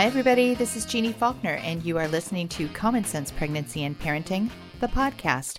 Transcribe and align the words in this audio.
Hi, 0.00 0.06
everybody. 0.06 0.54
This 0.54 0.76
is 0.76 0.86
Jeannie 0.86 1.12
Faulkner, 1.12 1.56
and 1.56 1.84
you 1.84 1.98
are 1.98 2.08
listening 2.08 2.48
to 2.48 2.68
Common 2.68 3.04
Sense 3.04 3.30
Pregnancy 3.30 3.84
and 3.84 4.00
Parenting, 4.00 4.48
the 4.80 4.88
podcast, 4.88 5.58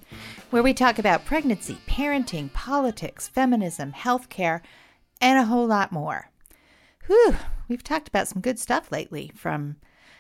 where 0.50 0.64
we 0.64 0.74
talk 0.74 0.98
about 0.98 1.26
pregnancy, 1.26 1.78
parenting, 1.86 2.52
politics, 2.52 3.28
feminism, 3.28 3.94
healthcare, 3.94 4.62
and 5.22 5.38
a 5.38 5.46
whole 5.46 5.68
lot 5.68 5.92
more. 5.92 6.32
Whew, 7.06 7.36
we've 7.68 7.84
talked 7.84 8.08
about 8.08 8.28
some 8.28 8.42
good 8.42 8.58
stuff 8.58 8.92
lately 8.92 9.32
from 9.36 9.76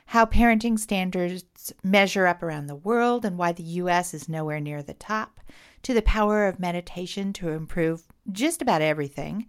how 0.05 0.25
parenting 0.25 0.77
standards 0.77 1.73
measure 1.83 2.27
up 2.27 2.43
around 2.43 2.67
the 2.67 2.75
world 2.75 3.25
and 3.25 3.39
why 3.39 3.53
the 3.53 3.63
U.S. 3.63 4.13
is 4.13 4.29
nowhere 4.29 4.59
near 4.59 4.83
the 4.83 4.93
top, 4.93 5.39
to 5.81 5.95
the 5.95 6.03
power 6.03 6.45
of 6.45 6.59
meditation 6.59 7.33
to 7.33 7.49
improve 7.49 8.03
just 8.31 8.61
about 8.61 8.83
everything, 8.83 9.47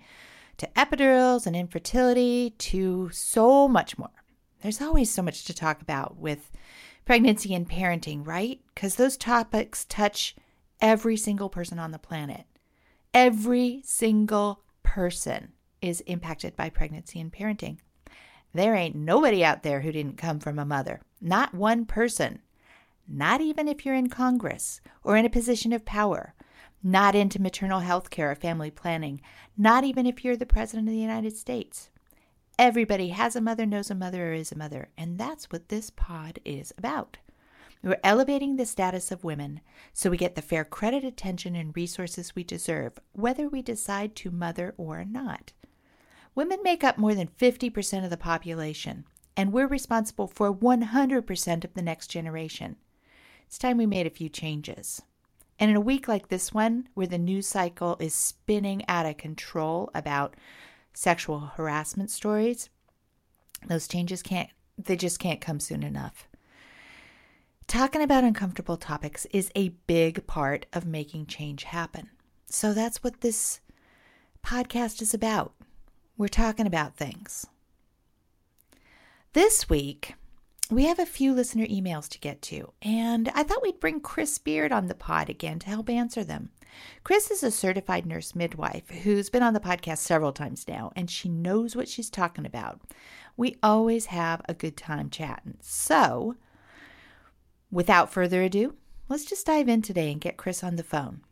to 0.56 0.66
epidurals 0.74 1.46
and 1.46 1.54
infertility, 1.54 2.54
to 2.56 3.10
so 3.12 3.68
much 3.68 3.98
more. 3.98 4.21
There's 4.62 4.80
always 4.80 5.12
so 5.12 5.22
much 5.22 5.44
to 5.44 5.54
talk 5.54 5.82
about 5.82 6.16
with 6.18 6.50
pregnancy 7.04 7.52
and 7.52 7.68
parenting, 7.68 8.24
right? 8.24 8.60
Because 8.74 8.94
those 8.94 9.16
topics 9.16 9.84
touch 9.84 10.36
every 10.80 11.16
single 11.16 11.48
person 11.48 11.80
on 11.80 11.90
the 11.90 11.98
planet. 11.98 12.44
Every 13.12 13.82
single 13.84 14.62
person 14.84 15.52
is 15.80 16.00
impacted 16.02 16.54
by 16.56 16.70
pregnancy 16.70 17.20
and 17.20 17.32
parenting. 17.32 17.78
There 18.54 18.74
ain't 18.76 18.94
nobody 18.94 19.44
out 19.44 19.64
there 19.64 19.80
who 19.80 19.90
didn't 19.90 20.16
come 20.16 20.38
from 20.38 20.58
a 20.58 20.64
mother. 20.64 21.00
Not 21.20 21.54
one 21.54 21.84
person. 21.84 22.40
Not 23.08 23.40
even 23.40 23.66
if 23.66 23.84
you're 23.84 23.94
in 23.96 24.10
Congress 24.10 24.80
or 25.02 25.16
in 25.16 25.24
a 25.24 25.30
position 25.30 25.72
of 25.72 25.84
power. 25.84 26.34
Not 26.84 27.16
into 27.16 27.42
maternal 27.42 27.80
health 27.80 28.10
care 28.10 28.30
or 28.30 28.36
family 28.36 28.70
planning. 28.70 29.20
Not 29.56 29.82
even 29.82 30.06
if 30.06 30.24
you're 30.24 30.36
the 30.36 30.46
President 30.46 30.88
of 30.88 30.94
the 30.94 31.00
United 31.00 31.36
States. 31.36 31.90
Everybody 32.58 33.08
has 33.08 33.34
a 33.34 33.40
mother, 33.40 33.66
knows 33.66 33.90
a 33.90 33.94
mother, 33.94 34.30
or 34.30 34.32
is 34.34 34.52
a 34.52 34.58
mother. 34.58 34.88
And 34.96 35.18
that's 35.18 35.50
what 35.50 35.68
this 35.68 35.90
pod 35.90 36.38
is 36.44 36.72
about. 36.76 37.18
We're 37.82 37.98
elevating 38.04 38.56
the 38.56 38.66
status 38.66 39.10
of 39.10 39.24
women 39.24 39.60
so 39.92 40.08
we 40.08 40.16
get 40.16 40.36
the 40.36 40.42
fair 40.42 40.64
credit, 40.64 41.02
attention, 41.02 41.56
and 41.56 41.74
resources 41.74 42.36
we 42.36 42.44
deserve, 42.44 42.92
whether 43.12 43.48
we 43.48 43.60
decide 43.60 44.14
to 44.16 44.30
mother 44.30 44.72
or 44.76 45.04
not. 45.04 45.52
Women 46.34 46.60
make 46.62 46.84
up 46.84 46.96
more 46.96 47.14
than 47.14 47.26
50% 47.26 48.04
of 48.04 48.10
the 48.10 48.16
population, 48.16 49.04
and 49.36 49.52
we're 49.52 49.66
responsible 49.66 50.28
for 50.28 50.54
100% 50.54 51.64
of 51.64 51.74
the 51.74 51.82
next 51.82 52.06
generation. 52.06 52.76
It's 53.46 53.58
time 53.58 53.78
we 53.78 53.86
made 53.86 54.06
a 54.06 54.10
few 54.10 54.28
changes. 54.28 55.02
And 55.58 55.70
in 55.70 55.76
a 55.76 55.80
week 55.80 56.06
like 56.06 56.28
this 56.28 56.54
one, 56.54 56.88
where 56.94 57.06
the 57.06 57.18
news 57.18 57.48
cycle 57.48 57.96
is 57.98 58.14
spinning 58.14 58.84
out 58.88 59.06
of 59.06 59.16
control 59.16 59.90
about 59.94 60.36
sexual 60.92 61.52
harassment 61.56 62.10
stories, 62.10 62.68
those 63.66 63.88
changes 63.88 64.22
can't, 64.22 64.50
they 64.78 64.96
just 64.96 65.18
can't 65.18 65.40
come 65.40 65.60
soon 65.60 65.82
enough. 65.82 66.28
Talking 67.66 68.02
about 68.02 68.24
uncomfortable 68.24 68.76
topics 68.76 69.26
is 69.26 69.50
a 69.54 69.70
big 69.86 70.26
part 70.26 70.66
of 70.72 70.84
making 70.84 71.26
change 71.26 71.64
happen. 71.64 72.10
So 72.46 72.74
that's 72.74 73.02
what 73.02 73.20
this 73.20 73.60
podcast 74.44 75.00
is 75.00 75.14
about. 75.14 75.54
We're 76.18 76.28
talking 76.28 76.66
about 76.66 76.96
things. 76.96 77.46
This 79.32 79.70
week, 79.70 80.14
we 80.70 80.84
have 80.84 80.98
a 80.98 81.06
few 81.06 81.32
listener 81.32 81.66
emails 81.66 82.08
to 82.10 82.18
get 82.18 82.42
to, 82.42 82.72
and 82.82 83.30
I 83.34 83.42
thought 83.42 83.62
we'd 83.62 83.80
bring 83.80 84.00
Chris 84.00 84.36
Beard 84.38 84.72
on 84.72 84.86
the 84.86 84.94
pod 84.94 85.30
again 85.30 85.58
to 85.60 85.68
help 85.68 85.88
answer 85.88 86.24
them. 86.24 86.50
Chris 87.04 87.30
is 87.30 87.42
a 87.42 87.50
certified 87.50 88.06
nurse 88.06 88.34
midwife 88.34 88.88
who's 88.90 89.30
been 89.30 89.42
on 89.42 89.54
the 89.54 89.60
podcast 89.60 89.98
several 89.98 90.32
times 90.32 90.66
now, 90.68 90.92
and 90.94 91.10
she 91.10 91.28
knows 91.28 91.74
what 91.74 91.88
she's 91.88 92.10
talking 92.10 92.46
about. 92.46 92.80
We 93.36 93.56
always 93.62 94.06
have 94.06 94.42
a 94.48 94.54
good 94.54 94.76
time 94.76 95.10
chatting. 95.10 95.58
So, 95.60 96.36
without 97.70 98.12
further 98.12 98.42
ado, 98.42 98.74
let's 99.08 99.24
just 99.24 99.46
dive 99.46 99.68
in 99.68 99.82
today 99.82 100.12
and 100.12 100.20
get 100.20 100.36
Chris 100.36 100.62
on 100.62 100.76
the 100.76 100.84
phone. 100.84 101.22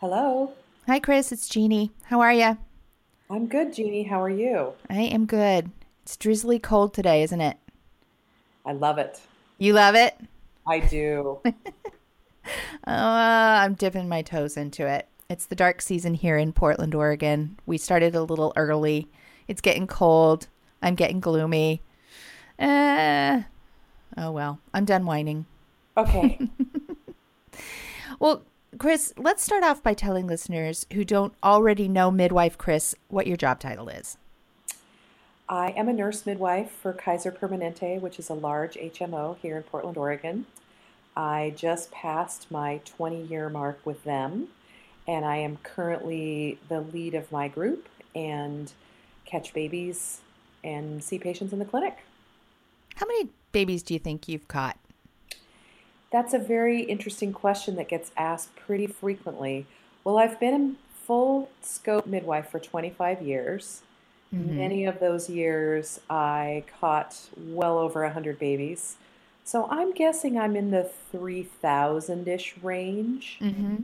Hello. 0.00 0.52
Hi, 0.86 0.98
Chris. 0.98 1.30
It's 1.30 1.48
Jeannie. 1.48 1.90
How 2.04 2.20
are 2.20 2.32
you? 2.32 2.56
I'm 3.28 3.46
good, 3.46 3.74
Jeannie. 3.74 4.02
How 4.02 4.20
are 4.22 4.30
you? 4.30 4.72
I 4.88 5.02
am 5.02 5.26
good. 5.26 5.70
It's 6.02 6.16
drizzly 6.16 6.58
cold 6.58 6.94
today, 6.94 7.22
isn't 7.22 7.40
it? 7.40 7.58
I 8.64 8.72
love 8.72 8.98
it. 8.98 9.20
You 9.60 9.74
love 9.74 9.94
it? 9.94 10.18
I 10.66 10.80
do. 10.80 11.38
uh, 11.44 11.50
I'm 12.86 13.74
dipping 13.74 14.08
my 14.08 14.22
toes 14.22 14.56
into 14.56 14.86
it. 14.86 15.06
It's 15.28 15.44
the 15.44 15.54
dark 15.54 15.82
season 15.82 16.14
here 16.14 16.38
in 16.38 16.54
Portland, 16.54 16.94
Oregon. 16.94 17.58
We 17.66 17.76
started 17.76 18.14
a 18.14 18.22
little 18.22 18.54
early. 18.56 19.08
It's 19.48 19.60
getting 19.60 19.86
cold. 19.86 20.48
I'm 20.80 20.94
getting 20.94 21.20
gloomy. 21.20 21.82
Uh, 22.58 23.42
oh, 24.16 24.30
well. 24.30 24.60
I'm 24.72 24.86
done 24.86 25.04
whining. 25.04 25.44
Okay. 25.94 26.38
well, 28.18 28.44
Chris, 28.78 29.12
let's 29.18 29.44
start 29.44 29.62
off 29.62 29.82
by 29.82 29.92
telling 29.92 30.26
listeners 30.26 30.86
who 30.94 31.04
don't 31.04 31.34
already 31.44 31.86
know 31.86 32.10
Midwife 32.10 32.56
Chris 32.56 32.94
what 33.08 33.26
your 33.26 33.36
job 33.36 33.60
title 33.60 33.90
is. 33.90 34.16
I 35.50 35.70
am 35.70 35.88
a 35.88 35.92
nurse 35.92 36.26
midwife 36.26 36.70
for 36.70 36.92
Kaiser 36.92 37.32
Permanente, 37.32 38.00
which 38.00 38.20
is 38.20 38.30
a 38.30 38.34
large 38.34 38.76
HMO 38.76 39.36
here 39.38 39.56
in 39.56 39.64
Portland, 39.64 39.96
Oregon. 39.96 40.46
I 41.16 41.52
just 41.56 41.90
passed 41.90 42.48
my 42.52 42.80
20 42.84 43.22
year 43.24 43.48
mark 43.48 43.84
with 43.84 44.04
them, 44.04 44.46
and 45.08 45.24
I 45.24 45.38
am 45.38 45.58
currently 45.64 46.60
the 46.68 46.80
lead 46.80 47.16
of 47.16 47.32
my 47.32 47.48
group 47.48 47.88
and 48.14 48.72
catch 49.24 49.52
babies 49.52 50.20
and 50.62 51.02
see 51.02 51.18
patients 51.18 51.52
in 51.52 51.58
the 51.58 51.64
clinic. 51.64 51.98
How 52.94 53.06
many 53.06 53.30
babies 53.50 53.82
do 53.82 53.92
you 53.92 53.98
think 53.98 54.28
you've 54.28 54.46
caught? 54.46 54.78
That's 56.12 56.32
a 56.32 56.38
very 56.38 56.82
interesting 56.82 57.32
question 57.32 57.74
that 57.74 57.88
gets 57.88 58.12
asked 58.16 58.54
pretty 58.54 58.86
frequently. 58.86 59.66
Well, 60.04 60.16
I've 60.16 60.38
been 60.38 60.76
a 60.76 61.06
full 61.06 61.50
scope 61.60 62.06
midwife 62.06 62.48
for 62.48 62.60
25 62.60 63.20
years. 63.22 63.82
Mm-hmm. 64.34 64.56
Many 64.56 64.84
of 64.84 65.00
those 65.00 65.28
years, 65.28 66.00
I 66.08 66.64
caught 66.80 67.18
well 67.36 67.78
over 67.78 68.02
100 68.02 68.38
babies. 68.38 68.96
So 69.44 69.66
I'm 69.70 69.92
guessing 69.92 70.38
I'm 70.38 70.54
in 70.54 70.70
the 70.70 70.88
3,000 71.10 72.28
ish 72.28 72.54
range. 72.62 73.38
Mm-hmm. 73.40 73.76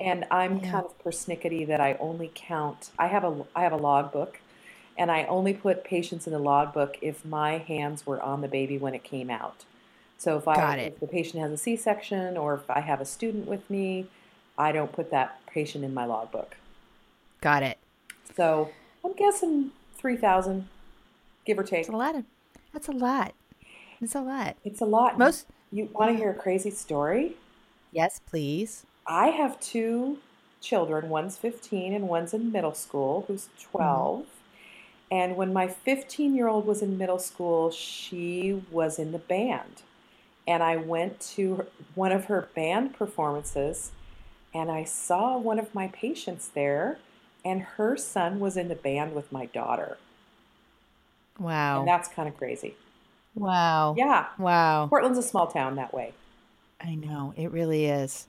And 0.00 0.24
I'm 0.30 0.58
yeah. 0.58 0.70
kind 0.70 0.86
of 0.86 1.04
persnickety 1.04 1.66
that 1.66 1.80
I 1.80 1.94
only 2.00 2.30
count. 2.34 2.90
I 2.98 3.06
have 3.06 3.22
a 3.22 3.44
I 3.54 3.62
have 3.62 3.72
a 3.72 3.76
logbook, 3.76 4.40
and 4.98 5.12
I 5.12 5.24
only 5.24 5.54
put 5.54 5.84
patients 5.84 6.26
in 6.26 6.32
the 6.32 6.40
logbook 6.40 6.96
if 7.00 7.24
my 7.24 7.58
hands 7.58 8.04
were 8.04 8.20
on 8.20 8.40
the 8.40 8.48
baby 8.48 8.78
when 8.78 8.94
it 8.94 9.04
came 9.04 9.30
out. 9.30 9.64
So 10.18 10.38
if 10.38 10.48
I 10.48 10.76
if 10.76 10.98
the 10.98 11.06
patient 11.06 11.42
has 11.42 11.52
a 11.52 11.56
C-section 11.56 12.36
or 12.36 12.54
if 12.54 12.68
I 12.70 12.80
have 12.80 13.00
a 13.00 13.04
student 13.04 13.46
with 13.46 13.68
me, 13.70 14.06
I 14.58 14.72
don't 14.72 14.92
put 14.92 15.10
that 15.10 15.44
patient 15.46 15.84
in 15.84 15.94
my 15.94 16.04
logbook. 16.04 16.56
Got 17.40 17.62
it. 17.62 17.78
So 18.36 18.70
I'm 19.04 19.14
guessing 19.14 19.72
three 20.02 20.16
thousand, 20.16 20.68
give 21.46 21.58
or 21.58 21.62
take. 21.62 21.86
That's 21.86 21.94
a 21.94 21.96
lot. 21.96 22.16
Of, 22.16 22.24
that's 22.74 22.88
a 22.88 22.92
lot. 22.92 23.32
It's 24.02 24.14
a 24.14 24.20
lot. 24.20 24.56
It's 24.64 24.80
a 24.82 24.84
lot. 24.84 25.18
Most. 25.18 25.46
You 25.70 25.88
want 25.94 26.10
to 26.10 26.16
hear 26.16 26.30
a 26.30 26.34
crazy 26.34 26.70
story? 26.70 27.36
Yes, 27.92 28.20
please. 28.26 28.84
I 29.06 29.28
have 29.28 29.58
two 29.58 30.18
children. 30.60 31.08
One's 31.08 31.38
fifteen 31.38 31.94
and 31.94 32.08
one's 32.08 32.34
in 32.34 32.52
middle 32.52 32.74
school. 32.74 33.24
Who's 33.28 33.48
12 33.58 34.20
mm-hmm. 34.20 34.28
And 35.12 35.36
when 35.36 35.52
my 35.52 35.68
15 35.68 36.34
year 36.34 36.48
old 36.48 36.66
was 36.66 36.80
in 36.80 36.96
middle 36.96 37.18
school, 37.18 37.70
she 37.70 38.62
was 38.70 38.98
in 38.98 39.12
the 39.12 39.18
band. 39.18 39.82
And 40.48 40.62
I 40.62 40.76
went 40.76 41.20
to 41.36 41.66
one 41.94 42.12
of 42.12 42.24
her 42.24 42.48
band 42.54 42.94
performances 42.94 43.92
and 44.54 44.70
I 44.70 44.84
saw 44.84 45.36
one 45.36 45.58
of 45.58 45.74
my 45.74 45.88
patients 45.88 46.48
there 46.54 46.98
and 47.44 47.62
her 47.62 47.96
son 47.96 48.40
was 48.40 48.56
in 48.56 48.68
the 48.68 48.74
band 48.74 49.14
with 49.14 49.32
my 49.32 49.46
daughter. 49.46 49.98
Wow. 51.38 51.80
And 51.80 51.88
that's 51.88 52.08
kind 52.08 52.28
of 52.28 52.36
crazy. 52.36 52.76
Wow. 53.34 53.94
Yeah. 53.96 54.26
Wow. 54.38 54.86
Portland's 54.88 55.18
a 55.18 55.22
small 55.22 55.46
town 55.46 55.76
that 55.76 55.94
way. 55.94 56.12
I 56.80 56.94
know. 56.94 57.32
It 57.36 57.50
really 57.50 57.86
is. 57.86 58.26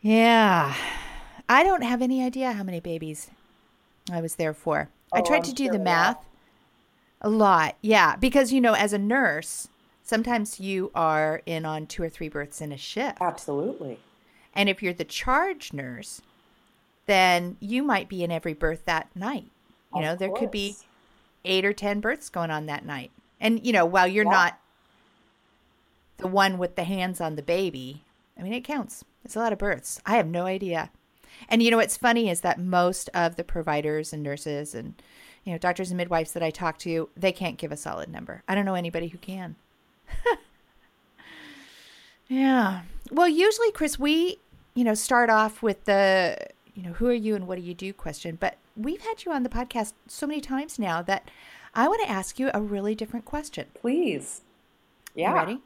Yeah. 0.00 0.74
I 1.48 1.64
don't 1.64 1.82
have 1.82 2.02
any 2.02 2.22
idea 2.22 2.52
how 2.52 2.62
many 2.62 2.80
babies 2.80 3.30
I 4.10 4.20
was 4.20 4.34
there 4.34 4.52
for. 4.52 4.90
Oh, 5.12 5.18
I 5.18 5.22
tried 5.22 5.38
I'm 5.38 5.42
to 5.44 5.54
do 5.54 5.64
sure 5.64 5.72
the 5.72 5.78
math. 5.78 6.24
A 7.22 7.28
lot. 7.28 7.76
Yeah. 7.80 8.16
Because, 8.16 8.52
you 8.52 8.60
know, 8.60 8.74
as 8.74 8.92
a 8.92 8.98
nurse, 8.98 9.68
sometimes 10.02 10.60
you 10.60 10.90
are 10.94 11.42
in 11.46 11.64
on 11.64 11.86
two 11.86 12.02
or 12.02 12.08
three 12.08 12.28
births 12.28 12.60
in 12.60 12.72
a 12.72 12.76
shift. 12.76 13.18
Absolutely. 13.20 13.98
And 14.54 14.68
if 14.68 14.82
you're 14.82 14.92
the 14.92 15.04
charge 15.04 15.72
nurse, 15.72 16.20
then 17.08 17.56
you 17.58 17.82
might 17.82 18.08
be 18.08 18.22
in 18.22 18.30
every 18.30 18.52
birth 18.52 18.84
that 18.84 19.08
night. 19.16 19.50
You 19.94 20.00
of 20.00 20.04
know, 20.04 20.14
there 20.14 20.30
could 20.30 20.50
be 20.50 20.76
eight 21.44 21.64
or 21.64 21.72
10 21.72 22.00
births 22.00 22.28
going 22.28 22.50
on 22.50 22.66
that 22.66 22.84
night. 22.84 23.10
And, 23.40 23.64
you 23.66 23.72
know, 23.72 23.86
while 23.86 24.06
you're 24.06 24.24
yeah. 24.24 24.30
not 24.30 24.60
the 26.18 26.28
one 26.28 26.58
with 26.58 26.76
the 26.76 26.84
hands 26.84 27.20
on 27.20 27.36
the 27.36 27.42
baby, 27.42 28.04
I 28.38 28.42
mean, 28.42 28.52
it 28.52 28.62
counts. 28.62 29.04
It's 29.24 29.34
a 29.34 29.38
lot 29.38 29.52
of 29.52 29.58
births. 29.58 30.00
I 30.04 30.16
have 30.16 30.26
no 30.26 30.44
idea. 30.44 30.90
And 31.48 31.62
you 31.62 31.70
know 31.70 31.78
what's 31.78 31.96
funny 31.96 32.28
is 32.28 32.42
that 32.42 32.60
most 32.60 33.08
of 33.14 33.36
the 33.36 33.44
providers 33.44 34.12
and 34.12 34.22
nurses 34.22 34.74
and 34.74 35.00
you 35.44 35.52
know 35.52 35.58
doctors 35.58 35.90
and 35.90 35.96
midwives 35.96 36.32
that 36.32 36.42
I 36.42 36.50
talk 36.50 36.78
to, 36.78 37.08
they 37.16 37.32
can't 37.32 37.56
give 37.56 37.70
a 37.72 37.76
solid 37.76 38.08
number. 38.08 38.42
I 38.48 38.54
don't 38.54 38.64
know 38.64 38.74
anybody 38.74 39.08
who 39.08 39.18
can. 39.18 39.56
yeah. 42.28 42.82
Well, 43.10 43.28
usually 43.28 43.70
Chris, 43.72 43.98
we, 43.98 44.38
you 44.74 44.84
know, 44.84 44.94
start 44.94 45.30
off 45.30 45.62
with 45.62 45.84
the, 45.84 46.36
you 46.78 46.84
know, 46.84 46.92
who 46.92 47.08
are 47.08 47.12
you 47.12 47.34
and 47.34 47.48
what 47.48 47.56
do 47.58 47.64
you 47.64 47.74
do 47.74 47.92
question, 47.92 48.38
but 48.38 48.56
we've 48.76 49.00
had 49.00 49.24
you 49.24 49.32
on 49.32 49.42
the 49.42 49.48
podcast 49.48 49.94
so 50.06 50.28
many 50.28 50.40
times 50.40 50.78
now 50.78 51.02
that 51.02 51.28
I 51.74 51.88
want 51.88 52.00
to 52.02 52.08
ask 52.08 52.38
you 52.38 52.52
a 52.54 52.60
really 52.60 52.94
different 52.94 53.24
question. 53.24 53.66
Please. 53.74 54.42
Yeah. 55.12 55.30
You 55.30 55.34
ready? 55.34 55.60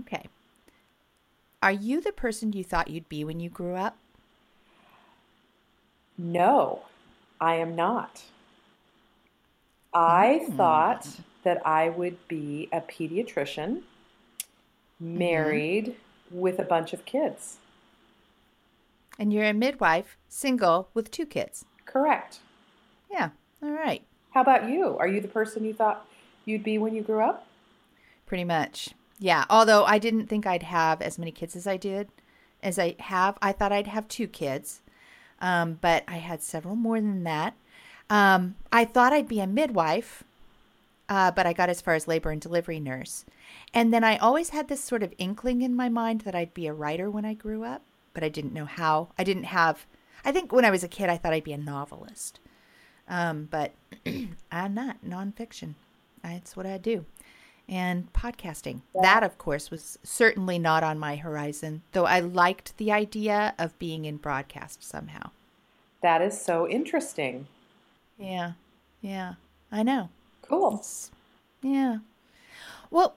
Okay. 0.00 0.28
Are 1.62 1.72
you 1.72 2.02
the 2.02 2.12
person 2.12 2.52
you 2.52 2.64
thought 2.64 2.90
you'd 2.90 3.08
be 3.08 3.24
when 3.24 3.40
you 3.40 3.48
grew 3.48 3.76
up? 3.76 3.96
No, 6.18 6.82
I 7.40 7.54
am 7.54 7.74
not. 7.74 8.24
I 9.94 10.42
mm. 10.46 10.54
thought 10.54 11.08
that 11.44 11.66
I 11.66 11.88
would 11.88 12.28
be 12.28 12.68
a 12.72 12.82
pediatrician, 12.82 13.84
mm-hmm. 15.02 15.18
married 15.18 15.86
mm-hmm. 15.86 16.40
with 16.40 16.58
a 16.58 16.64
bunch 16.64 16.92
of 16.92 17.06
kids. 17.06 17.56
And 19.18 19.32
you're 19.32 19.44
a 19.44 19.52
midwife, 19.52 20.16
single 20.28 20.90
with 20.94 21.10
two 21.10 21.26
kids. 21.26 21.64
Correct. 21.84 22.38
Yeah. 23.10 23.30
All 23.62 23.70
right. 23.72 24.02
How 24.30 24.42
about 24.42 24.68
you? 24.68 24.96
Are 24.98 25.08
you 25.08 25.20
the 25.20 25.28
person 25.28 25.64
you 25.64 25.74
thought 25.74 26.06
you'd 26.44 26.62
be 26.62 26.78
when 26.78 26.94
you 26.94 27.02
grew 27.02 27.20
up? 27.20 27.46
Pretty 28.26 28.44
much. 28.44 28.90
Yeah. 29.18 29.44
Although 29.50 29.84
I 29.84 29.98
didn't 29.98 30.26
think 30.26 30.46
I'd 30.46 30.62
have 30.62 31.02
as 31.02 31.18
many 31.18 31.32
kids 31.32 31.56
as 31.56 31.66
I 31.66 31.76
did, 31.76 32.08
as 32.62 32.78
I 32.78 32.96
have. 33.00 33.38
I 33.42 33.52
thought 33.52 33.72
I'd 33.72 33.86
have 33.86 34.08
two 34.08 34.26
kids, 34.28 34.82
um, 35.40 35.78
but 35.80 36.04
I 36.08 36.16
had 36.16 36.42
several 36.42 36.76
more 36.76 37.00
than 37.00 37.24
that. 37.24 37.54
Um, 38.10 38.56
I 38.72 38.84
thought 38.84 39.12
I'd 39.12 39.28
be 39.28 39.40
a 39.40 39.46
midwife, 39.46 40.24
uh, 41.08 41.30
but 41.30 41.46
I 41.46 41.52
got 41.52 41.68
as 41.68 41.80
far 41.80 41.94
as 41.94 42.08
labor 42.08 42.30
and 42.30 42.40
delivery 42.40 42.80
nurse. 42.80 43.24
And 43.74 43.92
then 43.92 44.04
I 44.04 44.16
always 44.16 44.50
had 44.50 44.68
this 44.68 44.82
sort 44.82 45.02
of 45.02 45.14
inkling 45.18 45.62
in 45.62 45.74
my 45.76 45.88
mind 45.88 46.22
that 46.22 46.34
I'd 46.34 46.54
be 46.54 46.66
a 46.66 46.72
writer 46.72 47.10
when 47.10 47.24
I 47.24 47.34
grew 47.34 47.64
up, 47.64 47.82
but 48.14 48.24
I 48.24 48.28
didn't 48.28 48.52
know 48.52 48.64
how. 48.64 49.08
I 49.18 49.24
didn't 49.24 49.44
have, 49.44 49.86
I 50.24 50.32
think 50.32 50.52
when 50.52 50.64
I 50.64 50.70
was 50.70 50.84
a 50.84 50.88
kid, 50.88 51.08
I 51.08 51.16
thought 51.16 51.32
I'd 51.32 51.44
be 51.44 51.52
a 51.52 51.58
novelist. 51.58 52.40
Um, 53.08 53.48
but 53.50 53.72
I'm 54.52 54.74
not 54.74 55.04
nonfiction. 55.04 55.74
That's 56.22 56.56
what 56.56 56.66
I 56.66 56.78
do. 56.78 57.06
And 57.68 58.12
podcasting. 58.12 58.80
Yeah. 58.94 59.02
That, 59.02 59.22
of 59.22 59.38
course, 59.38 59.70
was 59.70 59.98
certainly 60.02 60.58
not 60.58 60.82
on 60.82 60.98
my 60.98 61.16
horizon, 61.16 61.82
though 61.92 62.06
I 62.06 62.20
liked 62.20 62.76
the 62.78 62.92
idea 62.92 63.54
of 63.58 63.78
being 63.78 64.04
in 64.04 64.16
broadcast 64.16 64.82
somehow. 64.82 65.30
That 66.02 66.22
is 66.22 66.40
so 66.40 66.68
interesting. 66.68 67.46
Yeah. 68.18 68.52
Yeah. 69.00 69.34
I 69.70 69.82
know. 69.82 70.08
Cool. 70.42 70.78
It's, 70.78 71.10
yeah. 71.62 71.98
Well, 72.90 73.16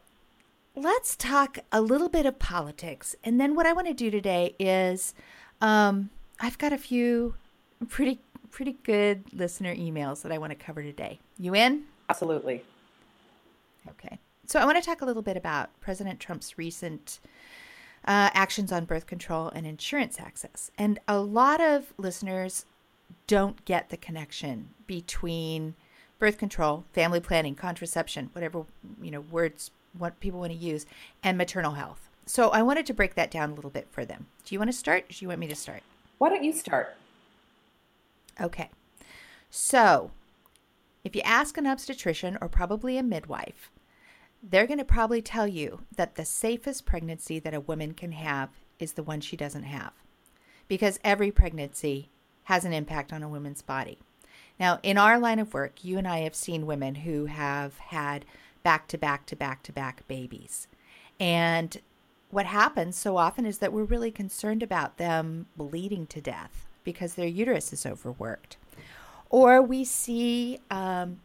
let's 0.76 1.16
talk 1.16 1.60
a 1.72 1.82
little 1.82 2.10
bit 2.10 2.26
of 2.26 2.40
politics. 2.40 3.16
And 3.24 3.40
then 3.40 3.56
what 3.56 3.66
I 3.66 3.74
want 3.74 3.88
to 3.88 3.94
do 3.94 4.10
today 4.10 4.56
is 4.60 5.14
um, 5.62 6.10
I've 6.40 6.58
got 6.58 6.74
a 6.74 6.78
few 6.78 7.36
pretty 7.88 8.20
pretty 8.52 8.78
good 8.84 9.24
listener 9.34 9.74
emails 9.74 10.22
that 10.24 10.32
I 10.32 10.38
want 10.38 10.52
to 10.52 10.56
cover 10.56 10.84
today. 10.84 11.20
You 11.38 11.56
in? 11.56 11.84
Absolutely. 12.10 12.64
Okay. 13.90 14.20
So 14.46 14.60
I 14.60 14.66
want 14.66 14.78
to 14.78 14.84
talk 14.84 15.02
a 15.02 15.06
little 15.06 15.22
bit 15.22 15.38
about 15.38 15.70
President 15.80 16.20
Trump's 16.20 16.58
recent 16.58 17.22
uh, 18.06 18.30
actions 18.34 18.72
on 18.72 18.84
birth 18.84 19.08
control 19.08 19.48
and 19.50 19.66
insurance 19.66 20.20
access. 20.20 20.70
And 20.78 21.00
a 21.08 21.20
lot 21.20 21.62
of 21.62 21.94
listeners 21.98 22.66
don't 23.28 23.64
get 23.64 23.90
the 23.90 23.98
connection 23.98 24.72
between 24.86 25.76
birth 26.20 26.38
control, 26.38 26.84
family 26.92 27.22
planning, 27.22 27.56
contraception, 27.56 28.30
whatever 28.34 28.66
you 29.02 29.12
know 29.12 29.22
words 29.22 29.72
what 29.98 30.20
people 30.20 30.40
want 30.40 30.52
to 30.52 30.58
use, 30.58 30.86
and 31.24 31.38
maternal 31.38 31.74
health. 31.74 32.10
So 32.26 32.50
I 32.50 32.62
wanted 32.62 32.86
to 32.86 32.94
break 32.94 33.16
that 33.16 33.32
down 33.32 33.52
a 33.52 33.54
little 33.54 33.70
bit 33.70 33.88
for 33.92 34.06
them. 34.06 34.28
Do 34.46 34.56
you 34.56 34.60
want 34.60 34.72
to 34.72 34.78
start? 34.78 35.10
Do 35.10 35.16
you 35.20 35.28
want 35.28 35.40
me 35.40 35.48
to 35.48 35.56
start? 35.56 35.84
Why 36.18 36.30
don't 36.30 36.44
you 36.44 36.54
start? 36.54 36.96
Okay. 38.40 38.70
So, 39.50 40.12
if 41.04 41.16
you 41.16 41.22
ask 41.24 41.58
an 41.58 41.68
obstetrician 41.68 42.38
or 42.40 42.48
probably 42.48 42.98
a 42.98 43.04
midwife, 43.04 43.72
they're 44.42 44.68
going 44.68 44.80
to 44.80 44.86
probably 44.86 45.22
tell 45.22 45.48
you 45.48 45.82
that 45.96 46.16
the 46.16 46.26
safest 46.26 46.86
pregnancy 46.86 47.40
that 47.40 47.54
a 47.54 47.60
woman 47.60 47.94
can 47.94 48.14
have 48.14 48.50
is 48.80 48.94
the 48.94 49.04
one 49.04 49.22
she 49.22 49.36
doesn't 49.36 49.64
have. 49.64 49.94
Because 50.68 51.00
every 51.04 51.32
pregnancy 51.32 52.10
has 52.46 52.66
an 52.66 52.74
impact 52.74 53.12
on 53.12 53.24
a 53.24 53.30
woman's 53.30 53.62
body. 53.62 54.00
Now, 54.60 54.80
in 54.84 54.98
our 54.98 55.20
line 55.20 55.40
of 55.40 55.54
work, 55.54 55.84
you 55.84 55.98
and 55.98 56.08
I 56.08 56.20
have 56.20 56.36
seen 56.36 56.66
women 56.66 56.96
who 56.96 57.26
have 57.26 57.78
had 57.78 58.26
back 58.64 58.88
to 58.90 58.98
back 58.98 59.26
to 59.28 59.36
back 59.36 59.64
to 59.64 59.72
back 59.72 60.08
babies. 60.08 60.68
And 61.20 61.80
what 62.30 62.46
happens 62.46 62.96
so 62.96 63.18
often 63.18 63.46
is 63.46 63.58
that 63.60 63.74
we're 63.74 63.84
really 63.84 64.12
concerned 64.12 64.64
about 64.64 64.98
them 64.98 65.48
bleeding 65.58 66.08
to 66.08 66.22
death 66.22 66.68
because 66.84 67.14
their 67.14 67.28
uterus 67.28 67.74
is 67.74 67.86
overworked. 67.86 68.58
Or 69.30 69.62
we 69.62 69.84
see 69.84 70.60
um, 70.70 71.22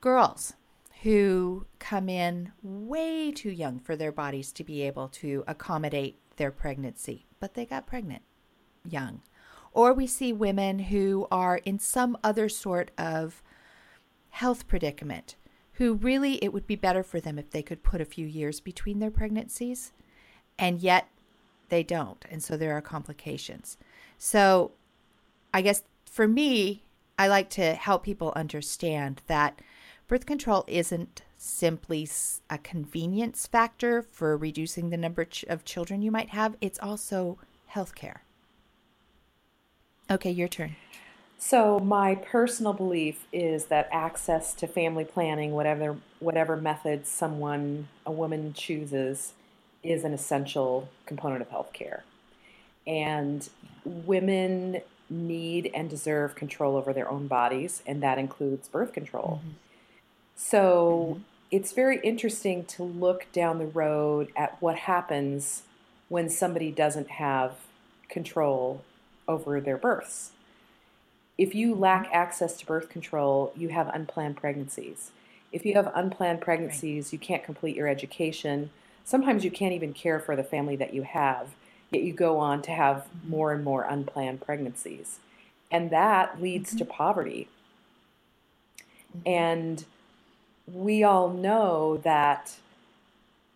girls 0.00 0.54
who 1.02 1.66
come 1.78 2.08
in 2.08 2.52
way 2.62 3.30
too 3.30 3.50
young 3.50 3.78
for 3.78 3.96
their 3.96 4.12
bodies 4.12 4.52
to 4.52 4.64
be 4.64 4.82
able 4.82 5.08
to 5.08 5.44
accommodate 5.46 6.18
their 6.36 6.50
pregnancy, 6.50 7.26
but 7.40 7.54
they 7.54 7.66
got 7.66 7.86
pregnant 7.86 8.22
young. 8.88 9.20
Or 9.72 9.92
we 9.92 10.06
see 10.06 10.32
women 10.32 10.78
who 10.78 11.26
are 11.30 11.58
in 11.58 11.78
some 11.78 12.16
other 12.22 12.48
sort 12.48 12.90
of 12.96 13.42
health 14.30 14.66
predicament 14.66 15.36
who 15.74 15.94
really 15.94 16.42
it 16.42 16.52
would 16.52 16.66
be 16.66 16.76
better 16.76 17.02
for 17.02 17.20
them 17.20 17.38
if 17.38 17.50
they 17.50 17.62
could 17.62 17.82
put 17.82 18.00
a 18.00 18.06
few 18.06 18.26
years 18.26 18.60
between 18.60 18.98
their 18.98 19.10
pregnancies, 19.10 19.92
and 20.58 20.80
yet 20.80 21.08
they 21.68 21.82
don't. 21.82 22.24
And 22.30 22.42
so 22.42 22.56
there 22.56 22.76
are 22.76 22.80
complications. 22.80 23.76
So 24.18 24.72
I 25.52 25.62
guess 25.62 25.82
for 26.04 26.28
me, 26.28 26.84
I 27.18 27.28
like 27.28 27.50
to 27.50 27.74
help 27.74 28.04
people 28.04 28.32
understand 28.34 29.22
that 29.26 29.60
birth 30.08 30.26
control 30.26 30.64
isn't 30.66 31.22
simply 31.36 32.08
a 32.48 32.58
convenience 32.58 33.46
factor 33.46 34.02
for 34.02 34.36
reducing 34.36 34.90
the 34.90 34.96
number 34.96 35.26
of 35.48 35.64
children 35.64 36.02
you 36.02 36.10
might 36.10 36.30
have, 36.30 36.56
it's 36.60 36.78
also 36.78 37.38
healthcare. 37.72 38.18
Okay, 40.10 40.30
your 40.30 40.48
turn. 40.48 40.76
So 41.46 41.78
my 41.78 42.14
personal 42.14 42.72
belief 42.72 43.26
is 43.30 43.66
that 43.66 43.90
access 43.92 44.54
to 44.54 44.66
family 44.66 45.04
planning, 45.04 45.52
whatever 45.52 45.98
whatever 46.18 46.56
method 46.56 47.06
someone 47.06 47.88
a 48.06 48.10
woman 48.10 48.54
chooses, 48.54 49.34
is 49.82 50.04
an 50.04 50.14
essential 50.14 50.88
component 51.04 51.42
of 51.42 51.50
healthcare. 51.50 52.00
And 52.86 53.46
women 53.84 54.80
need 55.10 55.70
and 55.74 55.90
deserve 55.90 56.34
control 56.34 56.76
over 56.76 56.94
their 56.94 57.10
own 57.10 57.26
bodies, 57.26 57.82
and 57.86 58.02
that 58.02 58.16
includes 58.16 58.66
birth 58.66 58.94
control. 58.94 59.42
Mm-hmm. 59.42 59.50
So 60.36 61.10
mm-hmm. 61.10 61.22
it's 61.50 61.72
very 61.72 62.00
interesting 62.00 62.64
to 62.64 62.82
look 62.82 63.26
down 63.34 63.58
the 63.58 63.66
road 63.66 64.32
at 64.34 64.56
what 64.62 64.76
happens 64.76 65.64
when 66.08 66.30
somebody 66.30 66.70
doesn't 66.70 67.10
have 67.10 67.56
control 68.08 68.82
over 69.28 69.60
their 69.60 69.76
births. 69.76 70.30
If 71.36 71.54
you 71.54 71.74
lack 71.74 72.08
access 72.12 72.56
to 72.58 72.66
birth 72.66 72.88
control, 72.88 73.52
you 73.56 73.70
have 73.70 73.88
unplanned 73.88 74.36
pregnancies. 74.36 75.10
If 75.50 75.66
you 75.66 75.74
have 75.74 75.90
unplanned 75.94 76.40
pregnancies, 76.40 77.06
right. 77.06 77.12
you 77.12 77.18
can't 77.18 77.44
complete 77.44 77.76
your 77.76 77.88
education. 77.88 78.70
Sometimes 79.04 79.44
you 79.44 79.50
can't 79.50 79.74
even 79.74 79.92
care 79.92 80.20
for 80.20 80.36
the 80.36 80.44
family 80.44 80.76
that 80.76 80.94
you 80.94 81.02
have, 81.02 81.48
yet 81.90 82.02
you 82.02 82.12
go 82.12 82.38
on 82.38 82.62
to 82.62 82.70
have 82.70 82.98
mm-hmm. 82.98 83.30
more 83.30 83.52
and 83.52 83.64
more 83.64 83.82
unplanned 83.84 84.40
pregnancies. 84.40 85.18
And 85.70 85.90
that 85.90 86.40
leads 86.40 86.70
mm-hmm. 86.70 86.78
to 86.78 86.84
poverty. 86.84 87.48
Mm-hmm. 89.16 89.28
And 89.28 89.84
we 90.72 91.02
all 91.02 91.30
know 91.30 91.98
that 91.98 92.56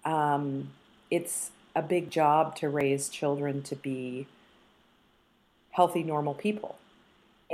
um, 0.04 0.70
it's 1.10 1.50
a 1.74 1.82
big 1.82 2.10
job 2.10 2.56
to 2.56 2.68
raise 2.68 3.08
children 3.08 3.62
to 3.62 3.76
be 3.76 4.26
healthy, 5.70 6.02
normal 6.02 6.34
people. 6.34 6.76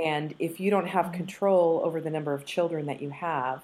And 0.03 0.35
if 0.39 0.59
you 0.59 0.69
don't 0.69 0.87
have 0.87 1.07
mm-hmm. 1.07 1.15
control 1.15 1.81
over 1.83 2.01
the 2.01 2.09
number 2.09 2.33
of 2.33 2.45
children 2.45 2.85
that 2.87 3.01
you 3.01 3.11
have, 3.11 3.61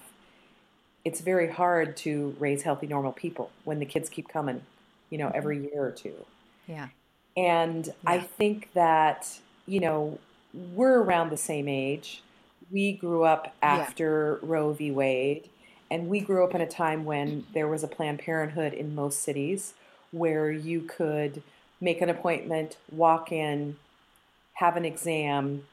it's 1.04 1.22
very 1.22 1.50
hard 1.50 1.98
to 1.98 2.36
raise 2.40 2.64
healthy, 2.64 2.88
normal 2.88 3.12
people 3.12 3.52
when 3.64 3.80
the 3.80 3.86
kids 3.86 4.10
keep 4.10 4.30
coming, 4.30 4.62
you 5.10 5.18
know, 5.18 5.32
every 5.34 5.58
mm-hmm. 5.58 5.74
year 5.74 5.86
or 5.86 5.92
two. 5.92 6.14
Yeah. 6.68 6.88
And 7.36 7.88
yeah. 7.88 7.94
I 8.06 8.20
think 8.20 8.72
that, 8.74 9.40
you 9.66 9.80
know, 9.80 10.20
we're 10.54 11.02
around 11.02 11.30
the 11.30 11.38
same 11.38 11.68
age. 11.68 12.22
We 12.70 12.94
grew 12.94 13.24
up 13.24 13.54
after 13.62 14.40
yeah. 14.42 14.50
Roe 14.50 14.74
v. 14.74 14.92
Wade, 14.92 15.50
and 15.90 16.08
we 16.08 16.20
grew 16.20 16.44
up 16.44 16.56
in 16.56 16.62
a 16.62 16.68
time 16.68 17.04
when 17.06 17.46
there 17.54 17.68
was 17.68 17.84
a 17.84 17.88
Planned 17.88 18.20
Parenthood 18.20 18.74
in 18.74 18.96
most 18.96 19.24
cities 19.24 19.74
where 20.12 20.52
you 20.52 20.82
could 20.82 21.42
make 21.80 22.02
an 22.02 22.10
appointment, 22.10 22.78
walk 22.92 23.32
in, 23.32 23.78
have 24.54 24.78
an 24.78 24.86
exam, 24.86 25.66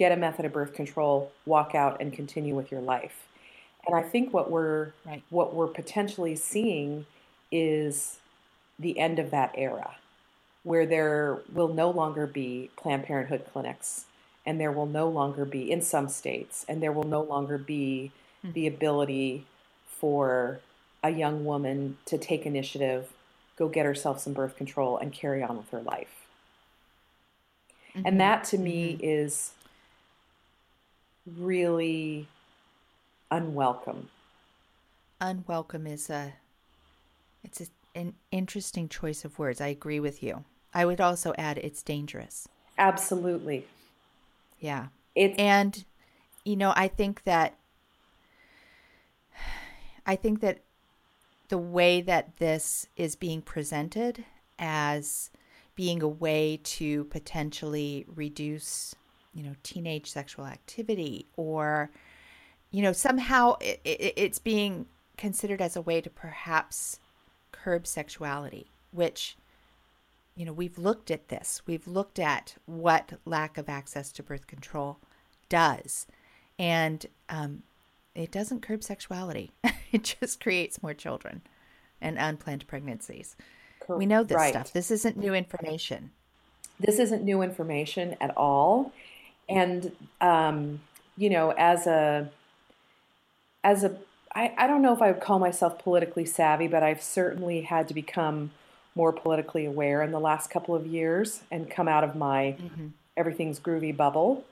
get 0.00 0.12
a 0.12 0.16
method 0.16 0.46
of 0.46 0.52
birth 0.54 0.72
control, 0.72 1.30
walk 1.44 1.74
out 1.74 2.00
and 2.00 2.10
continue 2.10 2.56
with 2.56 2.72
your 2.72 2.80
life. 2.80 3.26
And 3.86 3.94
I 3.94 4.00
think 4.00 4.32
what 4.32 4.50
we're 4.50 4.92
right. 5.04 5.22
what 5.28 5.54
we're 5.54 5.66
potentially 5.66 6.34
seeing 6.36 7.04
is 7.52 8.16
the 8.78 8.98
end 8.98 9.18
of 9.18 9.30
that 9.30 9.52
era 9.54 9.96
where 10.62 10.86
there 10.86 11.40
will 11.52 11.68
no 11.68 11.90
longer 11.90 12.26
be 12.26 12.70
Planned 12.76 13.04
Parenthood 13.04 13.44
clinics 13.52 14.06
and 14.46 14.58
there 14.58 14.72
will 14.72 14.86
no 14.86 15.06
longer 15.06 15.44
be 15.44 15.70
in 15.70 15.82
some 15.82 16.08
states 16.08 16.64
and 16.66 16.82
there 16.82 16.92
will 16.92 17.04
no 17.04 17.20
longer 17.20 17.58
be 17.58 18.10
mm-hmm. 18.42 18.54
the 18.54 18.66
ability 18.66 19.44
for 19.86 20.60
a 21.02 21.10
young 21.10 21.44
woman 21.44 21.98
to 22.06 22.16
take 22.16 22.46
initiative, 22.46 23.10
go 23.56 23.68
get 23.68 23.84
herself 23.84 24.18
some 24.18 24.32
birth 24.32 24.56
control 24.56 24.96
and 24.96 25.12
carry 25.12 25.42
on 25.42 25.58
with 25.58 25.68
her 25.70 25.82
life. 25.82 26.26
Mm-hmm. 27.94 28.06
And 28.06 28.20
that 28.20 28.44
to 28.44 28.56
me 28.56 28.94
mm-hmm. 28.94 29.04
is 29.04 29.52
really 31.38 32.28
unwelcome. 33.30 34.08
Unwelcome 35.20 35.86
is 35.86 36.10
a 36.10 36.34
it's 37.42 37.60
a, 37.60 37.66
an 37.94 38.14
interesting 38.30 38.88
choice 38.88 39.24
of 39.24 39.38
words. 39.38 39.60
I 39.60 39.68
agree 39.68 40.00
with 40.00 40.22
you. 40.22 40.44
I 40.72 40.84
would 40.84 41.00
also 41.00 41.34
add 41.36 41.58
it's 41.58 41.82
dangerous. 41.82 42.48
Absolutely. 42.78 43.66
Yeah. 44.58 44.88
It's 45.14 45.38
and 45.38 45.84
you 46.44 46.56
know, 46.56 46.72
I 46.76 46.88
think 46.88 47.24
that 47.24 47.56
I 50.06 50.16
think 50.16 50.40
that 50.40 50.60
the 51.48 51.58
way 51.58 52.00
that 52.00 52.36
this 52.38 52.86
is 52.96 53.16
being 53.16 53.42
presented 53.42 54.24
as 54.58 55.30
being 55.74 56.02
a 56.02 56.08
way 56.08 56.60
to 56.62 57.04
potentially 57.04 58.04
reduce, 58.14 58.94
you 59.34 59.42
know, 59.42 59.54
teenage 59.62 60.10
sexual 60.10 60.46
activity 60.46 61.26
or 61.36 61.90
you 62.72 62.82
know, 62.82 62.92
somehow 62.92 63.56
it, 63.60 63.80
it, 63.84 64.14
it's 64.16 64.38
being 64.38 64.86
considered 65.16 65.60
as 65.60 65.74
a 65.74 65.80
way 65.80 66.00
to 66.00 66.08
perhaps 66.08 67.00
curb 67.50 67.86
sexuality, 67.86 68.70
which 68.92 69.36
you 70.36 70.46
know, 70.46 70.52
we've 70.52 70.78
looked 70.78 71.10
at 71.10 71.28
this. 71.28 71.60
We've 71.66 71.86
looked 71.86 72.18
at 72.18 72.54
what 72.64 73.12
lack 73.26 73.58
of 73.58 73.68
access 73.68 74.10
to 74.12 74.22
birth 74.22 74.46
control 74.46 74.98
does. 75.50 76.06
And 76.58 77.04
um, 77.28 77.62
it 78.14 78.30
doesn't 78.30 78.62
curb 78.62 78.82
sexuality, 78.82 79.52
it 79.92 80.16
just 80.20 80.40
creates 80.40 80.82
more 80.82 80.94
children 80.94 81.42
and 82.00 82.16
unplanned 82.18 82.66
pregnancies. 82.66 83.36
We 83.88 84.06
know 84.06 84.22
this 84.22 84.36
right. 84.36 84.54
stuff. 84.54 84.72
This 84.72 84.90
isn't 84.90 85.16
new 85.16 85.34
information. 85.34 86.12
This 86.78 86.98
isn't 86.98 87.24
new 87.24 87.42
information 87.42 88.16
at 88.20 88.34
all. 88.36 88.92
And, 89.50 89.92
um, 90.20 90.80
you 91.16 91.28
know, 91.30 91.52
as 91.52 91.86
a, 91.86 92.30
as 93.64 93.84
a, 93.84 93.96
I, 94.34 94.54
I 94.56 94.66
don't 94.66 94.80
know 94.80 94.92
if 94.94 95.02
I 95.02 95.10
would 95.10 95.20
call 95.20 95.38
myself 95.38 95.78
politically 95.78 96.24
savvy, 96.24 96.68
but 96.68 96.82
I've 96.82 97.02
certainly 97.02 97.62
had 97.62 97.88
to 97.88 97.94
become 97.94 98.52
more 98.94 99.12
politically 99.12 99.66
aware 99.66 100.02
in 100.02 100.12
the 100.12 100.20
last 100.20 100.50
couple 100.50 100.74
of 100.74 100.86
years 100.86 101.42
and 101.50 101.70
come 101.70 101.88
out 101.88 102.04
of 102.04 102.16
my 102.16 102.56
mm-hmm. 102.60 102.88
everything's 103.16 103.60
groovy 103.60 103.96
bubble. 103.96 104.44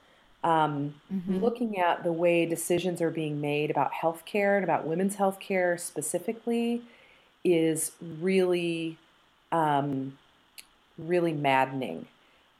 Um, 0.44 0.94
mm-hmm. 1.12 1.38
Looking 1.38 1.78
at 1.78 2.04
the 2.04 2.12
way 2.12 2.46
decisions 2.46 3.00
are 3.00 3.10
being 3.10 3.40
made 3.40 3.70
about 3.70 3.92
healthcare 3.92 4.56
and 4.56 4.64
about 4.64 4.86
women's 4.86 5.16
healthcare 5.16 5.78
specifically 5.78 6.82
is 7.44 7.92
really, 8.00 8.96
um, 9.50 10.16
really 10.96 11.32
maddening. 11.32 12.06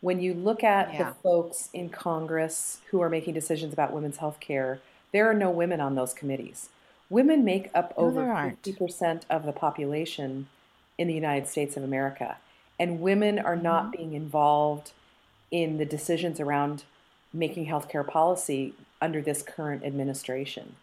When 0.01 0.21
you 0.21 0.35
look 0.35 0.63
at 0.63 0.93
yeah. 0.93 0.99
the 0.99 1.15
folks 1.23 1.71
in 1.73 1.89
Congress 1.89 2.81
who 2.91 3.01
are 3.01 3.09
making 3.09 3.35
decisions 3.35 3.73
about 3.73 3.93
women's 3.93 4.19
healthcare, 4.19 4.79
there 5.13 5.29
are 5.29 5.35
no 5.35 5.51
women 5.51 5.81
on 5.81 5.95
those 5.95 6.15
committees. 6.15 6.69
Women 7.11 7.45
make 7.45 7.71
up 7.75 7.95
no, 7.97 8.05
over 8.05 8.21
50% 8.23 9.23
of 9.31 9.45
the 9.45 9.53
population 9.53 10.49
in 10.99 11.09
the 11.09 11.15
United 11.15 11.49
States 11.49 11.77
of 11.77 11.83
America. 11.83 12.37
And 12.79 13.01
women 13.01 13.39
are 13.39 13.57
not 13.57 13.85
mm-hmm. 13.85 13.97
being 13.97 14.13
involved 14.15 14.93
in 15.51 15.79
the 15.79 15.87
decisions 15.87 16.39
around 16.39 16.85
making 17.33 17.67
healthcare 17.67 18.07
policy 18.07 18.75
under 19.01 19.21
this 19.23 19.43
current 19.43 19.85
administration. 19.85 20.77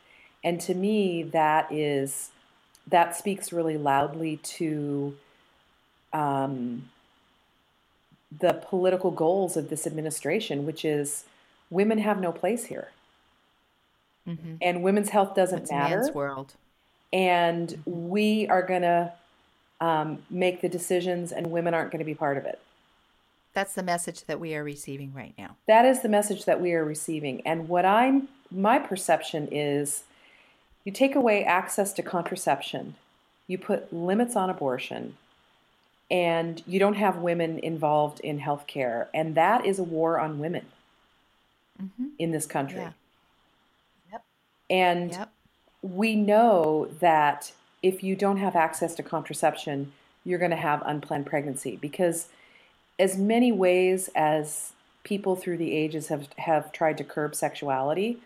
And 0.44 0.60
to 0.62 0.74
me, 0.74 1.24
that 1.24 1.72
is 1.72 2.32
that 2.88 3.16
speaks 3.16 3.52
really 3.52 3.78
loudly 3.78 4.38
to 4.38 5.16
um, 6.14 6.90
the 8.32 8.54
political 8.54 9.12
goals 9.12 9.56
of 9.58 9.70
this 9.70 9.86
administration, 9.86 10.66
which 10.66 10.84
is 10.84 11.26
women 11.70 12.00
have 12.00 12.20
no 12.20 12.32
place 12.32 12.66
here, 12.66 12.90
mm-hmm. 14.28 14.56
and 14.62 14.84
women's 14.84 15.10
health 15.10 15.36
doesn't 15.36 15.64
it's 15.64 15.72
matter. 15.72 16.02
Man's 16.02 16.12
world, 16.14 16.54
and 17.14 17.70
mm-hmm. 17.70 18.10
we 18.10 18.48
are 18.48 18.62
going 18.62 18.82
to 18.82 19.14
um, 19.82 20.20
make 20.30 20.62
the 20.62 20.70
decisions, 20.70 21.32
and 21.32 21.48
women 21.48 21.74
aren't 21.74 21.92
going 21.92 22.00
to 22.00 22.06
be 22.06 22.16
part 22.16 22.38
of 22.38 22.46
it. 22.46 22.60
That's 23.54 23.74
the 23.74 23.84
message 23.84 24.26
that 24.26 24.40
we 24.40 24.54
are 24.54 24.64
receiving 24.64 25.14
right 25.14 25.34
now. 25.38 25.56
That 25.66 25.86
is 25.86 26.02
the 26.02 26.10
message 26.10 26.44
that 26.44 26.60
we 26.60 26.74
are 26.74 26.84
receiving. 26.84 27.42
And 27.48 27.70
what 27.70 27.86
I'm, 27.86 28.28
my 28.52 28.80
perception 28.80 29.48
is 29.50 30.04
you 30.84 30.92
take 30.92 31.16
away 31.16 31.46
access 31.46 31.94
to 31.94 32.04
contraception, 32.04 32.96
you 33.48 33.58
put 33.58 33.94
limits 33.94 34.36
on 34.36 34.50
abortion, 34.50 35.16
and 36.10 36.62
you 36.68 36.80
don't 36.80 36.96
have 36.96 37.18
women 37.18 37.60
involved 37.60 38.20
in 38.20 38.40
healthcare. 38.40 39.08
And 39.14 39.36
that 39.36 39.66
is 39.66 39.80
a 39.80 39.84
war 39.84 40.20
on 40.20 40.40
women 40.40 40.66
mm-hmm. 41.82 42.08
in 42.20 42.32
this 42.32 42.46
country. 42.46 42.80
Yeah. 42.80 42.92
Yep. 44.12 44.24
And 44.70 45.12
yep. 45.12 45.32
we 45.82 46.16
know 46.16 46.90
that 47.00 47.52
if 47.82 48.04
you 48.04 48.16
don't 48.16 48.38
have 48.38 48.56
access 48.56 48.96
to 48.96 49.04
contraception, 49.04 49.92
you're 50.24 50.40
going 50.40 50.52
to 50.52 50.58
have 50.58 50.82
unplanned 50.86 51.26
pregnancy 51.26 51.78
because 51.80 52.28
as 52.98 53.18
many 53.18 53.52
ways 53.52 54.10
as 54.16 54.74
people 55.04 55.36
through 55.36 55.58
the 55.58 55.74
ages 55.74 56.08
have 56.08 56.28
have 56.38 56.72
tried 56.72 56.98
to 56.98 57.04
curb 57.04 57.36
sexuality, 57.36 58.18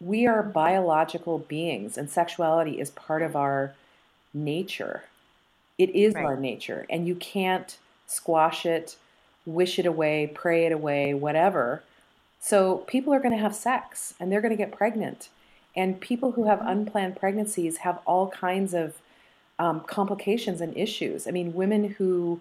we 0.00 0.26
are 0.26 0.42
biological 0.42 1.38
beings 1.38 1.96
and 1.96 2.10
sexuality 2.10 2.78
is 2.80 2.90
part 2.90 3.22
of 3.22 3.34
our 3.34 3.74
nature. 4.34 5.04
It 5.80 5.90
is 5.94 6.14
right. 6.14 6.24
our 6.24 6.36
nature 6.36 6.86
and 6.90 7.08
you 7.08 7.14
can't 7.14 7.78
squash 8.06 8.66
it, 8.66 8.96
wish 9.46 9.78
it 9.78 9.86
away, 9.86 10.30
pray 10.34 10.66
it 10.66 10.72
away, 10.72 11.14
whatever. 11.14 11.82
So 12.38 12.78
people 12.86 13.14
are 13.14 13.18
going 13.18 13.34
to 13.34 13.40
have 13.40 13.54
sex 13.54 14.12
and 14.20 14.30
they're 14.30 14.42
going 14.42 14.50
to 14.50 14.56
get 14.56 14.72
pregnant 14.72 15.30
and 15.74 15.98
people 16.00 16.32
who 16.32 16.44
have 16.44 16.58
mm-hmm. 16.58 16.68
unplanned 16.68 17.16
pregnancies 17.16 17.78
have 17.78 17.98
all 18.04 18.28
kinds 18.28 18.74
of 18.74 18.98
um, 19.58 19.80
complications 19.80 20.60
and 20.60 20.76
issues. 20.76 21.26
I 21.26 21.30
mean, 21.30 21.54
women 21.54 21.84
who 21.84 22.40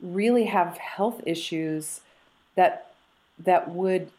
really 0.00 0.44
have 0.44 0.76
health 0.78 1.22
issues 1.26 2.00
that 2.54 2.92
that 3.38 3.70
would 3.70 4.10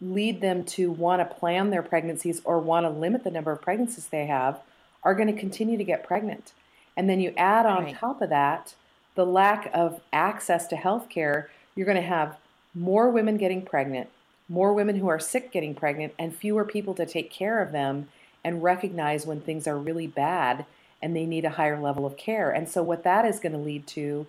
lead 0.00 0.40
them 0.40 0.64
to 0.64 0.90
want 0.90 1.20
to 1.20 1.34
plan 1.34 1.70
their 1.70 1.82
pregnancies 1.82 2.40
or 2.44 2.58
want 2.58 2.84
to 2.84 2.90
limit 2.90 3.24
the 3.24 3.30
number 3.30 3.52
of 3.52 3.60
pregnancies 3.60 4.08
they 4.08 4.26
have 4.26 4.60
are 5.02 5.14
going 5.14 5.32
to 5.32 5.38
continue 5.38 5.76
to 5.76 5.84
get 5.84 6.06
pregnant. 6.06 6.52
And 6.96 7.08
then 7.08 7.20
you 7.20 7.32
add 7.36 7.66
on 7.66 7.84
right. 7.84 7.96
top 7.96 8.22
of 8.22 8.30
that 8.30 8.74
the 9.14 9.24
lack 9.26 9.70
of 9.72 10.00
access 10.12 10.66
to 10.68 10.76
health 10.76 11.08
care, 11.08 11.50
you're 11.74 11.86
going 11.86 11.96
to 11.96 12.02
have 12.02 12.36
more 12.74 13.10
women 13.10 13.36
getting 13.36 13.62
pregnant, 13.62 14.08
more 14.48 14.72
women 14.74 14.96
who 14.96 15.08
are 15.08 15.20
sick 15.20 15.52
getting 15.52 15.74
pregnant, 15.74 16.12
and 16.18 16.34
fewer 16.34 16.64
people 16.64 16.94
to 16.94 17.06
take 17.06 17.30
care 17.30 17.62
of 17.62 17.72
them 17.72 18.08
and 18.42 18.62
recognize 18.62 19.26
when 19.26 19.40
things 19.40 19.66
are 19.66 19.78
really 19.78 20.06
bad 20.06 20.66
and 21.00 21.14
they 21.14 21.26
need 21.26 21.44
a 21.44 21.50
higher 21.50 21.80
level 21.80 22.06
of 22.06 22.16
care. 22.16 22.50
And 22.50 22.68
so, 22.68 22.82
what 22.82 23.04
that 23.04 23.24
is 23.24 23.40
going 23.40 23.52
to 23.52 23.58
lead 23.58 23.86
to 23.88 24.26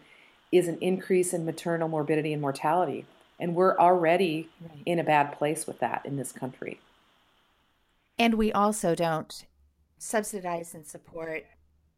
is 0.51 0.67
an 0.67 0.77
increase 0.81 1.33
in 1.33 1.45
maternal 1.45 1.87
morbidity 1.87 2.31
and 2.31 2.41
mortality. 2.41 3.05
And 3.39 3.55
we're 3.55 3.77
already 3.77 4.49
right. 4.61 4.81
in 4.85 4.99
a 4.99 5.03
bad 5.03 5.33
place 5.37 5.67
with 5.67 5.79
that 5.79 6.05
in 6.05 6.15
this 6.15 6.31
country. 6.31 6.79
And 8.17 8.35
we 8.35 8.51
also 8.53 8.95
don't 8.95 9.45
subsidize 9.97 10.73
and 10.73 10.85
support 10.85 11.45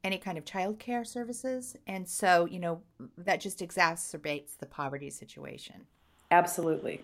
any 0.03 0.17
kind 0.17 0.37
of 0.37 0.45
child 0.45 0.79
care 0.79 1.03
services. 1.03 1.75
And 1.85 2.07
so, 2.07 2.45
you 2.45 2.59
know, 2.59 2.81
that 3.17 3.41
just 3.41 3.59
exacerbates 3.59 4.57
the 4.57 4.65
poverty 4.65 5.09
situation. 5.09 5.87
Absolutely. 6.31 7.03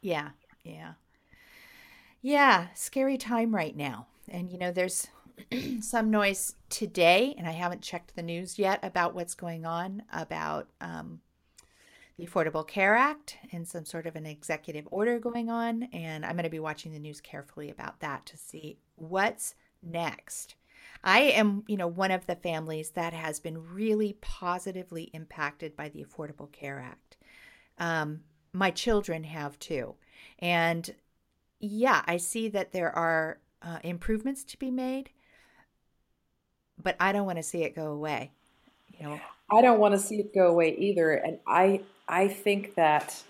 Yeah. 0.00 0.30
Yeah. 0.64 0.92
Yeah. 2.22 2.68
Scary 2.74 3.16
time 3.16 3.54
right 3.54 3.76
now. 3.76 4.06
And, 4.28 4.50
you 4.50 4.58
know, 4.58 4.72
there's 4.72 5.08
some 5.80 6.10
noise 6.10 6.54
today, 6.68 7.34
and 7.38 7.46
I 7.46 7.52
haven't 7.52 7.82
checked 7.82 8.16
the 8.16 8.22
news 8.22 8.58
yet 8.58 8.80
about 8.82 9.14
what's 9.14 9.34
going 9.34 9.64
on 9.66 10.02
about 10.12 10.68
um, 10.80 11.20
the 12.16 12.26
Affordable 12.26 12.66
Care 12.66 12.94
Act 12.94 13.36
and 13.52 13.66
some 13.66 13.84
sort 13.84 14.06
of 14.06 14.16
an 14.16 14.26
executive 14.26 14.88
order 14.90 15.18
going 15.18 15.50
on. 15.50 15.84
And 15.92 16.24
I'm 16.24 16.32
going 16.32 16.44
to 16.44 16.50
be 16.50 16.58
watching 16.58 16.92
the 16.92 16.98
news 16.98 17.20
carefully 17.20 17.70
about 17.70 18.00
that 18.00 18.26
to 18.26 18.36
see 18.36 18.78
what's 18.96 19.54
next. 19.82 20.54
I 21.04 21.20
am, 21.20 21.64
you 21.66 21.76
know, 21.76 21.86
one 21.86 22.10
of 22.10 22.26
the 22.26 22.36
families 22.36 22.90
that 22.90 23.12
has 23.12 23.40
been 23.40 23.74
really 23.74 24.14
positively 24.20 25.10
impacted 25.12 25.76
by 25.76 25.88
the 25.88 26.04
Affordable 26.04 26.50
Care 26.50 26.80
Act. 26.80 27.16
Um, 27.78 28.20
my 28.52 28.70
children 28.70 29.24
have 29.24 29.58
too. 29.58 29.94
And 30.38 30.94
yeah, 31.60 32.02
I 32.06 32.16
see 32.16 32.48
that 32.48 32.72
there 32.72 32.90
are 32.90 33.38
uh, 33.62 33.78
improvements 33.82 34.44
to 34.44 34.58
be 34.58 34.70
made, 34.70 35.10
but 36.82 36.96
I 37.00 37.12
don't 37.12 37.26
want 37.26 37.38
to 37.38 37.42
see 37.42 37.62
it 37.62 37.74
go 37.74 37.92
away. 37.92 38.32
You 38.98 39.06
know, 39.06 39.20
I 39.50 39.62
don't 39.62 39.78
want 39.78 39.94
to 39.94 39.98
see 39.98 40.16
it 40.16 40.34
go 40.34 40.48
away 40.48 40.74
either. 40.76 41.12
And 41.12 41.38
I 41.46 41.82
I 42.08 42.28
think 42.28 42.74
that 42.76 43.22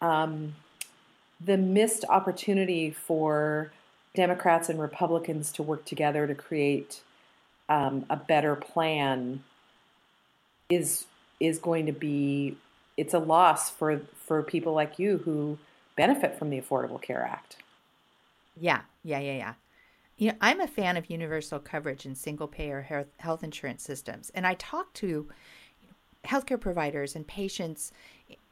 um, 0.00 0.54
the 1.40 1.56
missed 1.56 2.04
opportunity 2.08 2.90
for 2.90 3.72
Democrats 4.14 4.68
and 4.68 4.80
Republicans 4.80 5.52
to 5.52 5.62
work 5.62 5.84
together 5.84 6.26
to 6.26 6.34
create 6.34 7.02
um, 7.68 8.06
a 8.08 8.16
better 8.16 8.54
plan 8.54 9.42
is 10.70 11.06
is 11.40 11.58
going 11.58 11.86
to 11.86 11.92
be 11.92 12.56
it's 12.96 13.14
a 13.14 13.18
loss 13.18 13.70
for 13.70 13.98
for 14.14 14.42
people 14.42 14.72
like 14.72 14.98
you 14.98 15.18
who 15.18 15.58
benefit 15.96 16.38
from 16.38 16.50
the 16.50 16.60
Affordable 16.60 17.00
Care 17.00 17.22
Act. 17.22 17.56
Yeah, 18.58 18.82
yeah, 19.02 19.18
yeah, 19.18 19.36
yeah. 19.36 19.54
You 20.16 20.28
know, 20.28 20.36
I'm 20.40 20.60
a 20.60 20.68
fan 20.68 20.96
of 20.96 21.10
universal 21.10 21.58
coverage 21.58 22.04
and 22.04 22.16
single 22.16 22.46
payer 22.46 23.06
health 23.18 23.42
insurance 23.42 23.82
systems, 23.82 24.30
and 24.34 24.46
I 24.46 24.54
talk 24.54 24.92
to 24.94 25.28
healthcare 26.24 26.60
providers 26.60 27.14
and 27.14 27.26
patients, 27.26 27.92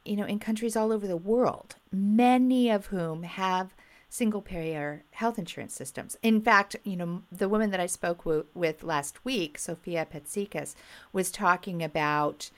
you 0.05 0.15
know, 0.15 0.25
in 0.25 0.39
countries 0.39 0.75
all 0.75 0.91
over 0.91 1.07
the 1.07 1.17
world, 1.17 1.75
many 1.91 2.69
of 2.69 2.87
whom 2.87 3.23
have 3.23 3.73
single 4.13 4.43
payer 4.43 5.03
health 5.09 5.39
insurance 5.39 5.73
systems. 5.73 6.15
In 6.21 6.39
fact, 6.39 6.75
you 6.83 6.95
know, 6.95 7.23
the 7.31 7.49
woman 7.49 7.71
that 7.71 7.79
I 7.79 7.87
spoke 7.87 8.19
w- 8.25 8.45
with 8.53 8.83
last 8.83 9.25
week, 9.25 9.57
Sophia 9.57 10.05
Petsikas, 10.05 10.75
was 11.11 11.31
talking 11.31 11.81
about, 11.81 12.51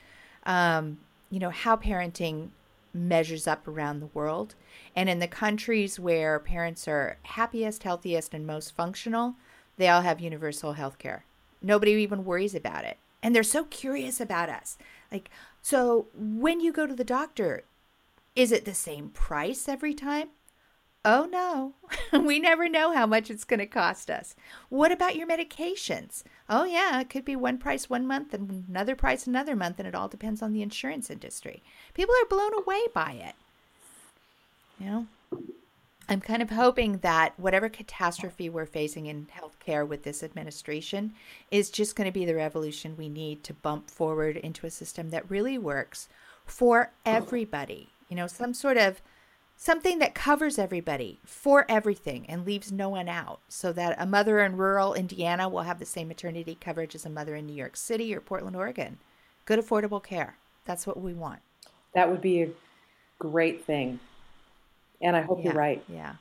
um, 0.46 0.98
you 1.30 1.40
know, 1.40 1.52
how 1.52 1.78
parenting 1.78 2.50
measures 2.94 3.48
up 3.48 3.70
around 3.70 4.02
the 4.02 4.08
world. 4.08 4.56
And 4.98 5.08
in 5.08 5.20
the 5.20 5.30
countries 5.30 5.98
where 5.98 6.40
parents 6.40 6.90
are 6.90 7.20
happiest, 7.24 7.84
healthiest, 7.84 8.34
and 8.34 8.46
most 8.46 8.76
functional, 8.76 9.36
they 9.78 9.88
all 9.88 10.02
have 10.02 10.20
universal 10.20 10.74
health 10.74 10.98
care. 10.98 11.24
Nobody 11.62 11.94
even 11.94 12.26
worries 12.26 12.54
about 12.54 12.84
it. 12.84 12.98
And 13.24 13.34
they're 13.34 13.44
so 13.44 13.64
curious 13.64 14.20
about 14.20 14.50
us. 14.50 14.78
Like, 15.10 15.30
so 15.62 16.08
when 16.14 16.60
you 16.60 16.74
go 16.74 16.86
to 16.86 16.94
the 16.94 17.06
doctor, 17.06 17.64
is 18.36 18.52
it 18.52 18.66
the 18.66 18.74
same 18.74 19.08
price 19.08 19.70
every 19.70 19.94
time? 19.94 20.32
Oh 21.08 21.28
no, 21.32 21.74
we 22.20 22.40
never 22.40 22.68
know 22.68 22.92
how 22.92 23.06
much 23.06 23.30
it's 23.30 23.44
going 23.44 23.60
to 23.60 23.68
cost 23.68 24.10
us. 24.10 24.36
What 24.70 24.92
about 24.92 25.16
your 25.16 25.28
medications? 25.28 26.24
Oh, 26.50 26.64
yeah, 26.64 27.00
it 27.00 27.12
could 27.12 27.24
be 27.24 27.36
one 27.36 27.60
price 27.60 27.88
one 27.88 28.08
month 28.08 28.34
and 28.34 28.66
another 28.68 28.96
price 28.96 29.28
another 29.28 29.56
month, 29.56 29.78
and 29.78 29.88
it 29.88 29.94
all 29.94 30.08
depends 30.08 30.42
on 30.42 30.52
the 30.52 30.64
insurance 30.64 31.12
industry. 31.12 31.62
People 31.94 32.16
are 32.16 32.28
blown 32.28 32.56
away 32.56 32.88
by 32.92 33.12
it. 33.12 33.36
You 34.80 34.86
know, 34.88 35.08
I'm 36.10 36.22
kind 36.22 36.42
of 36.42 36.50
hoping 36.50 36.98
that 36.98 37.40
whatever 37.40 37.70
catastrophe 37.70 38.50
we're 38.50 38.66
facing 38.66 39.06
in 39.06 39.28
healthcare 39.28 39.88
with 39.88 40.02
this 40.02 40.24
administration 40.24 41.14
is 41.52 41.70
just 41.70 41.96
going 41.96 42.10
to 42.10 42.20
be 42.20 42.26
the 42.26 42.36
revolution 42.36 42.98
we 42.98 43.10
need 43.10 43.44
to 43.44 43.54
bump 43.54 43.92
forward 43.92 44.38
into 44.38 44.66
a 44.66 44.72
system 44.72 45.12
that 45.12 45.30
really 45.30 45.60
works 45.60 46.10
for 46.48 46.92
everybody. 47.06 47.90
You 48.10 48.16
know, 48.16 48.28
some 48.28 48.56
sort 48.56 48.78
of 48.78 49.02
something 49.56 50.00
that 50.00 50.14
covers 50.14 50.60
everybody 50.60 51.20
for 51.26 51.66
everything 51.70 52.26
and 52.28 52.46
leaves 52.46 52.72
no 52.72 52.90
one 52.90 53.08
out 53.08 53.40
so 53.48 53.72
that 53.74 53.96
a 54.00 54.06
mother 54.06 54.40
in 54.40 54.58
rural 54.58 54.94
Indiana 54.94 55.48
will 55.48 55.64
have 55.64 55.80
the 55.80 55.86
same 55.86 56.08
maternity 56.08 56.58
coverage 56.60 56.96
as 56.96 57.06
a 57.06 57.10
mother 57.10 57.36
in 57.36 57.46
New 57.46 57.56
York 57.56 57.78
City 57.78 58.14
or 58.14 58.20
Portland, 58.20 58.56
Oregon. 58.56 58.98
Good 59.46 59.60
affordable 59.60 60.04
care. 60.04 60.38
That's 60.66 60.86
what 60.86 61.00
we 61.00 61.14
want. 61.14 61.40
That 61.94 62.10
would 62.10 62.22
be 62.22 62.42
a 62.42 62.50
great 63.20 63.64
thing. 63.64 64.00
And 65.02 65.16
I 65.16 65.22
hope 65.22 65.40
yeah, 65.40 65.46
you're 65.46 65.54
right. 65.54 65.84
Yeah. 65.88 66.16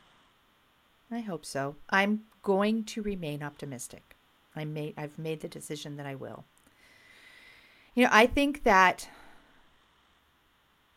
I 1.10 1.20
hope 1.20 1.44
so. 1.44 1.76
I'm 1.90 2.24
going 2.42 2.84
to 2.84 3.02
remain 3.02 3.42
optimistic. 3.42 4.16
I 4.54 4.64
made 4.64 4.94
I've 4.96 5.18
made 5.18 5.40
the 5.40 5.48
decision 5.48 5.96
that 5.96 6.06
I 6.06 6.14
will. 6.14 6.44
You 7.94 8.04
know, 8.04 8.10
I 8.12 8.26
think 8.26 8.64
that 8.64 9.08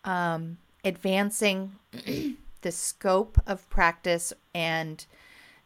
um 0.03 0.57
advancing 0.87 1.73
the 2.61 2.71
scope 2.71 3.39
of 3.45 3.69
practice 3.69 4.33
and 4.55 5.05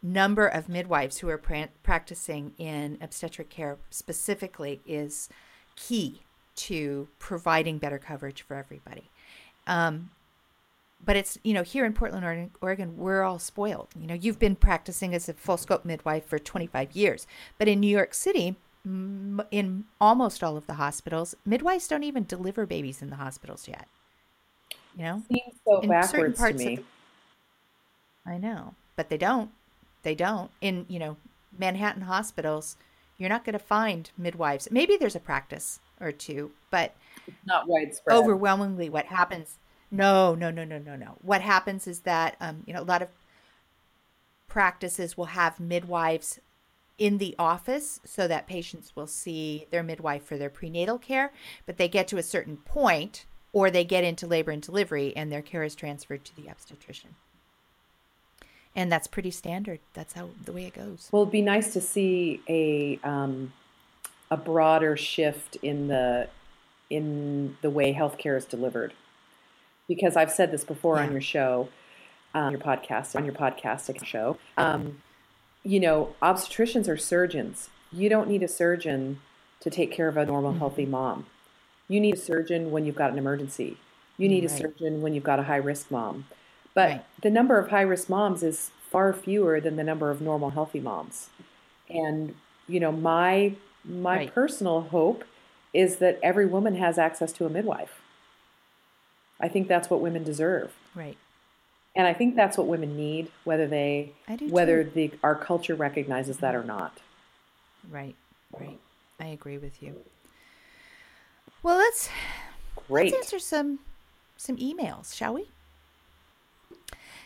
number 0.04 0.48
of 0.48 0.68
midwives 0.68 1.20
who 1.20 1.30
are 1.30 1.38
pra- 1.38 1.70
practicing 1.84 2.54
in 2.58 2.98
obstetric 3.02 3.50
care 3.50 3.78
specifically 3.90 4.82
is 4.86 5.30
key 5.76 6.22
to 6.56 7.08
providing 7.20 7.78
better 7.78 8.00
coverage 8.00 8.42
for 8.42 8.56
everybody. 8.56 9.10
Um, 9.68 10.10
but 11.04 11.16
it's 11.16 11.38
you 11.44 11.54
know 11.54 11.64
here 11.64 11.86
in 11.86 11.94
Portland, 11.94 12.52
Oregon, 12.62 12.98
we're 12.98 13.24
all 13.24 13.40
spoiled. 13.40 13.90
You 14.00 14.08
know, 14.08 14.14
you've 14.14 14.40
been 14.40 14.56
practicing 14.56 15.16
as 15.16 15.30
a 15.30 15.34
full 15.34 15.58
scope 15.58 15.86
midwife 15.86 16.26
for 16.26 16.38
25 16.40 16.96
years, 16.96 17.26
but 17.58 17.68
in 17.68 17.80
New 17.80 17.88
York 17.88 18.14
City, 18.14 18.56
in 18.84 19.86
almost 20.00 20.44
all 20.44 20.58
of 20.58 20.68
the 20.68 20.76
hospitals, 20.76 21.36
midwives 21.46 21.88
don't 21.88 22.04
even 22.04 22.26
deliver 22.26 22.66
babies 22.66 23.02
in 23.02 23.10
the 23.10 23.16
hospitals 23.16 23.68
yet. 23.68 23.88
You 24.96 25.04
know, 25.04 25.24
seems 25.28 25.56
so 25.66 25.80
in 25.80 25.90
backwards 25.90 26.40
to 26.40 26.54
me. 26.54 26.78
Of, 26.78 26.84
I 28.26 28.38
know, 28.38 28.76
but 28.96 29.10
they 29.10 29.18
don't. 29.18 29.52
They 30.04 30.16
don't. 30.16 30.52
In 30.60 30.86
you 30.90 31.00
know 31.00 31.18
Manhattan 31.58 32.04
hospitals, 32.04 32.78
you're 33.18 33.30
not 33.30 33.46
going 33.46 33.54
to 33.54 33.60
find 33.60 34.10
midwives. 34.18 34.68
Maybe 34.72 34.98
there's 34.98 35.16
a 35.16 35.20
practice 35.20 35.80
or 36.00 36.12
two, 36.12 36.52
but 36.70 36.96
it's 37.28 37.46
not 37.46 37.68
widespread. 37.68 38.18
Overwhelmingly, 38.18 38.90
what 38.90 39.06
happens? 39.06 39.58
No, 39.92 40.36
no, 40.36 40.50
no, 40.50 40.64
no, 40.64 40.78
no, 40.78 40.96
no. 40.96 41.18
What 41.22 41.42
happens 41.42 41.88
is 41.88 42.02
that 42.02 42.36
um, 42.42 42.64
you 42.66 42.74
know 42.74 42.82
a 42.82 42.84
lot 42.84 43.02
of 43.02 43.10
practices 44.48 45.16
will 45.16 45.26
have 45.26 45.60
midwives 45.60 46.40
in 46.98 47.18
the 47.18 47.36
office 47.40 48.00
so 48.04 48.28
that 48.28 48.46
patients 48.46 48.96
will 48.96 49.08
see 49.08 49.66
their 49.72 49.82
midwife 49.82 50.24
for 50.24 50.38
their 50.38 50.50
prenatal 50.50 51.00
care, 51.00 51.32
but 51.66 51.78
they 51.78 51.88
get 51.88 52.08
to 52.08 52.18
a 52.18 52.24
certain 52.24 52.58
point 52.58 53.26
or 53.54 53.70
they 53.70 53.84
get 53.84 54.04
into 54.04 54.28
labor 54.28 54.52
and 54.52 54.62
delivery 54.62 55.14
and 55.16 55.32
their 55.32 55.42
care 55.42 55.64
is 55.64 55.76
transferred 55.76 56.24
to 56.26 56.36
the 56.36 56.50
obstetrician. 56.50 57.16
And 58.76 58.90
that's 58.90 59.08
pretty 59.08 59.32
standard. 59.32 59.80
That's 59.94 60.14
how 60.14 60.30
the 60.46 60.54
way 60.54 60.66
it 60.66 60.74
goes. 60.74 61.10
Well, 61.12 61.24
it'd 61.24 61.32
be 61.32 61.42
nice 61.42 61.74
to 61.74 61.82
see 61.82 62.42
a 62.48 63.00
um, 63.04 63.52
a 64.30 64.38
broader 64.38 64.96
shift 64.96 65.58
in 65.58 65.90
the 65.90 66.30
in 66.90 67.58
the 67.62 67.70
way 67.70 67.94
healthcare 67.94 68.38
is 68.38 68.46
delivered, 68.46 68.94
because 69.90 70.16
I've 70.16 70.32
said 70.32 70.52
this 70.52 70.64
before 70.64 70.96
yeah. 70.96 71.04
on 71.04 71.12
your 71.12 71.22
show, 71.22 71.68
um, 72.34 72.52
your 72.52 72.62
podcast, 72.62 73.16
on 73.16 73.26
your 73.26 73.34
podcast 73.34 74.06
show. 74.06 74.38
Um, 74.58 75.02
you 75.64 75.82
know, 75.82 76.16
obstetricians 76.22 76.88
are 76.88 76.98
surgeons. 76.98 77.70
You 77.92 78.08
don't 78.08 78.30
need 78.30 78.42
a 78.42 78.48
surgeon 78.48 79.20
to 79.60 79.70
take 79.70 79.92
care 79.92 80.08
of 80.08 80.16
a 80.16 80.26
normal, 80.26 80.52
mm-hmm. 80.52 80.60
healthy 80.60 80.86
mom. 80.86 81.26
You 81.92 82.00
need 82.00 82.16
a 82.16 82.18
surgeon 82.18 82.72
when 82.72 82.86
you've 82.86 82.96
got 82.96 83.12
an 83.12 83.18
emergency. 83.18 83.76
You 84.18 84.30
need 84.30 84.46
right. 84.46 84.54
a 84.54 84.58
surgeon 84.58 85.02
when 85.02 85.14
you've 85.14 85.26
got 85.26 85.40
a 85.40 85.44
high 85.44 85.58
risk 85.58 85.92
mom. 85.92 86.26
But 86.74 86.90
right. 86.90 87.06
the 87.22 87.30
number 87.30 87.60
of 87.60 87.70
high 87.70 87.82
risk 87.82 88.08
moms 88.08 88.44
is 88.44 88.72
far 88.90 89.12
fewer 89.12 89.60
than 89.60 89.76
the 89.76 89.84
number 89.84 90.10
of 90.10 90.22
normal 90.22 90.52
healthy 90.52 90.80
moms. 90.80 91.28
And 91.90 92.36
you 92.66 92.80
know, 92.80 92.94
my 92.94 93.56
my 93.84 94.18
right. 94.20 94.34
personal 94.34 94.84
hope 94.84 95.26
is 95.74 95.98
that 95.98 96.18
every 96.24 96.46
woman 96.46 96.76
has 96.76 96.98
access 96.98 97.34
to 97.34 97.46
a 97.46 97.50
midwife. 97.50 98.00
I 99.42 99.50
think 99.50 99.68
that's 99.68 99.90
what 99.90 100.00
women 100.00 100.24
deserve. 100.24 100.72
Right. 100.96 101.18
And 101.94 102.08
I 102.08 102.14
think 102.14 102.38
that's 102.38 102.58
what 102.58 102.68
women 102.68 102.96
need, 102.96 103.30
whether 103.44 103.68
they 103.68 104.14
whether 104.48 104.86
too. 104.86 104.92
the 104.92 105.12
our 105.24 105.36
culture 105.36 105.76
recognizes 105.76 106.38
that 106.38 106.56
or 106.56 106.64
not. 106.64 107.00
Right. 107.90 108.16
Right. 108.58 108.80
I 109.20 109.26
agree 109.26 109.58
with 109.58 109.84
you. 109.84 109.98
Well, 111.64 111.78
let's 111.78 112.10
Great. 112.88 113.12
let's 113.12 113.26
answer 113.26 113.40
some 113.40 113.80
some 114.36 114.58
emails, 114.58 115.16
shall 115.16 115.36
we? 115.36 115.50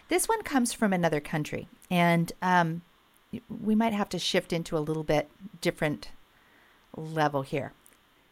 This 0.10 0.28
one 0.28 0.44
comes 0.44 0.74
from 0.74 0.92
another 0.94 1.20
country, 1.20 1.68
and 1.90 2.32
um, 2.42 2.82
we 3.50 3.76
might 3.76 3.94
have 3.94 4.10
to 4.10 4.20
shift 4.20 4.52
into 4.54 4.78
a 4.78 4.80
little 4.80 5.04
bit 5.04 5.30
different 5.62 6.10
level 6.96 7.42
here. 7.42 7.72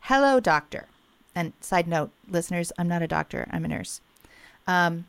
Hello, 0.02 0.40
doctor. 0.40 0.88
And 1.34 1.54
side 1.62 1.88
note, 1.88 2.12
listeners, 2.30 2.72
I'm 2.78 2.88
not 2.88 3.02
a 3.02 3.08
doctor, 3.08 3.48
I'm 3.50 3.66
a 3.66 3.70
nurse. 3.70 4.02
Um, 4.68 5.08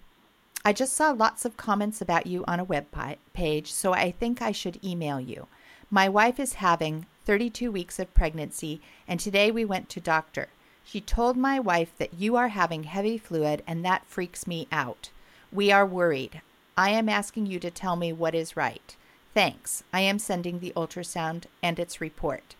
I 0.64 0.72
just 0.72 0.94
saw 0.94 1.10
lots 1.10 1.44
of 1.44 1.58
comments 1.58 2.00
about 2.00 2.26
you 2.26 2.44
on 2.48 2.58
a 2.60 2.64
web 2.64 2.86
page, 3.34 3.70
so 3.70 3.92
I 3.92 4.10
think 4.10 4.40
I 4.40 4.52
should 4.52 4.82
email 4.82 5.20
you. 5.20 5.48
My 5.90 6.08
wife 6.08 6.40
is 6.40 6.54
having 6.54 7.04
32 7.26 7.70
weeks 7.70 7.98
of 7.98 8.14
pregnancy, 8.14 8.80
and 9.06 9.20
today 9.20 9.50
we 9.50 9.64
went 9.64 9.90
to 9.90 10.00
doctor. 10.00 10.48
She 10.84 11.00
told 11.00 11.36
my 11.36 11.58
wife 11.58 11.92
that 11.98 12.14
you 12.14 12.36
are 12.36 12.48
having 12.48 12.84
heavy 12.84 13.18
fluid, 13.18 13.62
and 13.66 13.84
that 13.84 14.06
freaks 14.06 14.46
me 14.46 14.68
out. 14.70 15.10
We 15.50 15.72
are 15.72 15.86
worried. 15.86 16.42
I 16.76 16.90
am 16.90 17.08
asking 17.08 17.46
you 17.46 17.58
to 17.60 17.70
tell 17.70 17.96
me 17.96 18.12
what 18.12 18.34
is 18.34 18.56
right. 18.56 18.96
Thanks. 19.32 19.82
I 19.92 20.00
am 20.00 20.18
sending 20.18 20.60
the 20.60 20.72
ultrasound 20.76 21.44
and 21.62 21.78
its 21.78 22.00
report. 22.00 22.54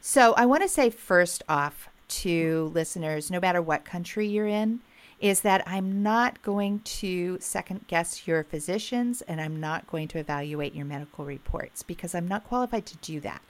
So, 0.00 0.34
I 0.34 0.46
want 0.46 0.62
to 0.62 0.68
say 0.68 0.90
first 0.90 1.42
off 1.48 1.88
to 2.08 2.70
listeners 2.74 3.30
no 3.30 3.40
matter 3.40 3.60
what 3.60 3.84
country 3.84 4.26
you're 4.26 4.46
in, 4.46 4.80
is 5.20 5.40
that 5.40 5.66
I'm 5.66 6.02
not 6.02 6.42
going 6.42 6.80
to 6.80 7.38
second 7.40 7.86
guess 7.86 8.26
your 8.26 8.44
physicians 8.44 9.22
and 9.22 9.40
I'm 9.40 9.58
not 9.58 9.86
going 9.86 10.08
to 10.08 10.18
evaluate 10.18 10.74
your 10.74 10.84
medical 10.84 11.24
reports 11.24 11.82
because 11.82 12.14
I'm 12.14 12.28
not 12.28 12.44
qualified 12.44 12.86
to 12.86 12.96
do 12.98 13.20
that. 13.20 13.42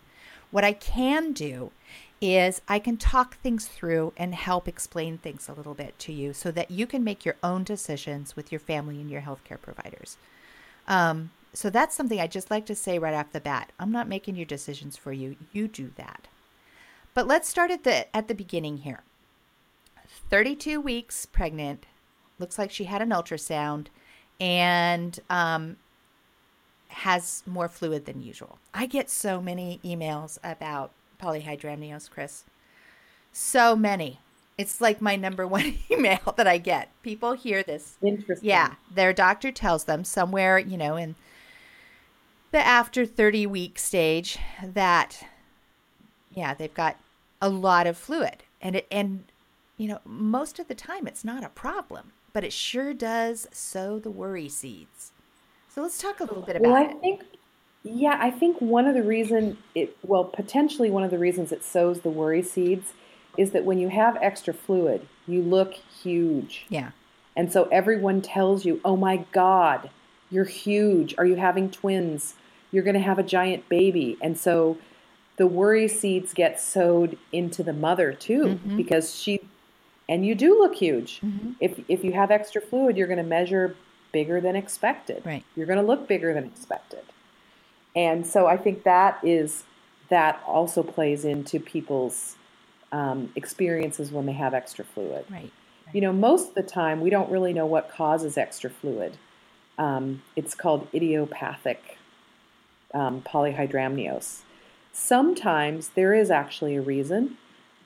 What 0.51 0.65
I 0.65 0.73
can 0.73 1.33
do 1.33 1.73
is 2.21 2.63
I 2.69 2.79
can 2.79 2.97
talk 2.97 3.37
things 3.37 3.67
through 3.67 4.13
and 4.17 4.35
help 4.35 4.67
explain 4.67 5.19
things 5.19 5.49
a 5.49 5.53
little 5.53 5.75
bit 5.75 5.99
to 6.01 6.13
you 6.13 6.33
so 6.33 6.51
that 6.53 6.71
you 6.71 6.87
can 6.87 7.05
make 7.05 7.25
your 7.25 7.37
own 7.43 7.65
decisions 7.65 8.37
with 8.37 8.51
your 8.51 8.59
family 8.59 9.01
and 9.01 9.11
your 9.11 9.21
healthcare 9.23 9.61
providers. 9.61 10.17
Um, 10.89 11.31
so 11.53 11.71
that's 11.71 11.95
something 11.95 12.21
I 12.21 12.27
just 12.27 12.51
like 12.51 12.67
to 12.67 12.75
say 12.75 12.99
right 12.99 13.15
off 13.15 13.33
the 13.33 13.41
bat. 13.41 13.73
I'm 13.79 13.93
not 13.93 14.09
making 14.09 14.37
your 14.37 14.47
decisions 14.47 14.97
for 14.97 15.13
you. 15.13 15.37
You 15.53 15.69
do 15.69 15.93
that. 15.97 16.29
But 17.15 17.27
let's 17.27 17.49
start 17.49 17.71
at 17.71 17.85
the 17.85 18.15
at 18.15 18.29
the 18.29 18.35
beginning 18.35 18.79
here. 18.79 19.03
32 20.31 20.81
weeks 20.81 21.27
pregnant. 21.27 21.87
Looks 22.39 22.59
like 22.59 22.71
she 22.71 22.85
had 22.85 23.01
an 23.01 23.11
ultrasound 23.11 23.87
and 24.39 25.19
um, 25.31 25.77
has 26.89 27.43
more 27.47 27.69
fluid 27.69 28.05
than 28.05 28.23
usual. 28.23 28.59
I 28.75 28.87
get 28.87 29.09
so 29.09 29.41
many 29.41 29.81
emails 29.83 30.39
about 30.45 30.93
polyhydramnios, 31.19 32.11
Chris. 32.11 32.45
So 33.33 33.77
many. 33.77 34.21
It's 34.59 34.81
like 34.81 35.03
my 35.03 35.17
number 35.17 35.47
one 35.47 35.79
email 35.91 36.35
that 36.37 36.47
I 36.47 36.59
get. 36.59 36.91
People 37.03 37.33
hear 37.33 37.63
this. 37.63 37.97
Interesting. 38.03 38.49
Yeah, 38.49 38.75
their 38.95 39.13
doctor 39.13 39.53
tells 39.53 39.85
them 39.85 40.05
somewhere, 40.05 40.59
you 40.59 40.77
know, 40.77 40.97
in 40.97 41.15
the 42.53 42.59
after 42.59 43.05
30 43.05 43.47
week 43.47 43.79
stage 43.79 44.39
that 44.63 45.27
yeah, 46.33 46.55
they've 46.55 46.73
got 46.73 46.97
a 47.41 47.49
lot 47.49 47.87
of 47.87 47.97
fluid. 47.97 48.45
And 48.61 48.77
it 48.77 48.87
and 48.91 49.25
you 49.77 49.89
know, 49.89 50.01
most 50.05 50.59
of 50.59 50.69
the 50.69 50.75
time 50.75 51.07
it's 51.07 51.25
not 51.25 51.45
a 51.45 51.49
problem, 51.49 52.13
but 52.33 52.45
it 52.45 52.53
sure 52.53 52.95
does 52.95 53.47
sow 53.53 53.99
the 53.99 54.11
worry 54.11 54.49
seeds. 54.49 55.13
So 55.69 55.83
let's 55.83 56.01
talk 56.01 56.21
a 56.21 56.25
little 56.25 56.43
bit 56.43 56.57
about 56.57 56.73
well, 56.73 56.83
I 56.83 56.91
it. 56.91 57.01
think, 57.01 57.23
yeah, 57.87 58.19
I 58.21 58.31
think 58.31 58.61
one 58.61 58.87
of 58.87 58.95
the 58.95 59.03
reason 59.03 59.59
it, 59.75 59.97
well, 60.03 60.25
potentially 60.25 60.91
one 60.91 61.05
of 61.05 61.11
the 61.11 61.19
reasons 61.19 61.53
it 61.53 61.63
sows 61.63 62.01
the 62.01 62.09
worry 62.11 62.43
seeds 62.43 62.93
is 63.37 63.53
that 63.53 63.65
when 63.65 63.79
you 63.79 63.89
have 63.89 64.17
extra 64.21 64.53
fluid, 64.53 65.07
you 65.27 65.43
look 65.43 65.75
huge. 65.75 66.67
Yeah. 66.69 66.91
And 67.37 67.53
so 67.53 67.65
everyone 67.71 68.23
tells 68.23 68.65
you, 68.65 68.81
oh 68.85 68.97
my 68.97 69.19
God, 69.33 69.91
you're 70.31 70.45
huge. 70.45 71.15
Are 71.19 71.27
you 71.27 71.37
having 71.37 71.71
twins? 71.71 72.35
You're 72.73 72.83
going 72.83 72.95
to 72.95 73.01
have 73.01 73.19
a 73.19 73.23
giant 73.23 73.69
baby. 73.69 74.17
And 74.21 74.39
so 74.39 74.79
the 75.37 75.47
worry 75.47 75.87
seeds 75.87 76.33
get 76.33 76.59
sowed 76.59 77.19
into 77.31 77.63
the 77.63 77.75
mother 77.75 78.13
too, 78.13 78.59
Mhm. 78.67 78.77
because 78.79 79.15
she, 79.15 79.41
and 80.09 80.25
you 80.27 80.35
do 80.35 80.59
look 80.59 80.75
huge. 80.77 81.21
Mhm. 81.21 81.57
If, 81.61 81.79
if 81.89 82.03
you 82.03 82.13
have 82.13 82.31
extra 82.31 82.61
fluid, 82.63 82.97
you're 82.97 83.07
going 83.07 83.19
to 83.19 83.23
measure 83.23 83.77
bigger 84.13 84.41
than 84.41 84.57
expected. 84.57 85.23
Right. 85.27 85.45
You're 85.55 85.67
going 85.67 85.79
to 85.79 85.85
look 85.85 86.09
bigger 86.09 86.33
than 86.33 86.45
expected. 86.45 87.01
And 87.97 88.27
so 88.27 88.47
I 88.47 88.57
think 88.59 88.85
that 88.85 89.19
is, 89.25 89.65
that 90.11 90.41
also 90.47 90.83
plays 90.83 91.25
into 91.25 91.59
people's 91.59 92.37
um, 92.93 93.33
experiences 93.35 94.13
when 94.13 94.27
they 94.27 94.35
have 94.35 94.55
extra 94.55 94.85
fluid. 94.85 95.25
Right. 95.31 95.51
You 95.93 96.03
know, 96.03 96.13
most 96.13 96.51
of 96.51 96.55
the 96.55 96.63
time 96.63 97.01
we 97.01 97.11
don't 97.11 97.31
really 97.31 97.53
know 97.53 97.67
what 97.67 97.91
causes 97.91 98.37
extra 98.37 98.71
fluid. 98.71 99.17
Um, 99.79 100.23
it's 100.37 100.55
called 100.55 100.89
idiopathic 100.95 101.99
um, 102.93 103.23
polyhydramnios. 103.23 104.41
Sometimes 104.93 105.91
there 105.91 106.15
is 106.15 106.31
actually 106.31 106.77
a 106.77 106.83
reason. 106.83 107.37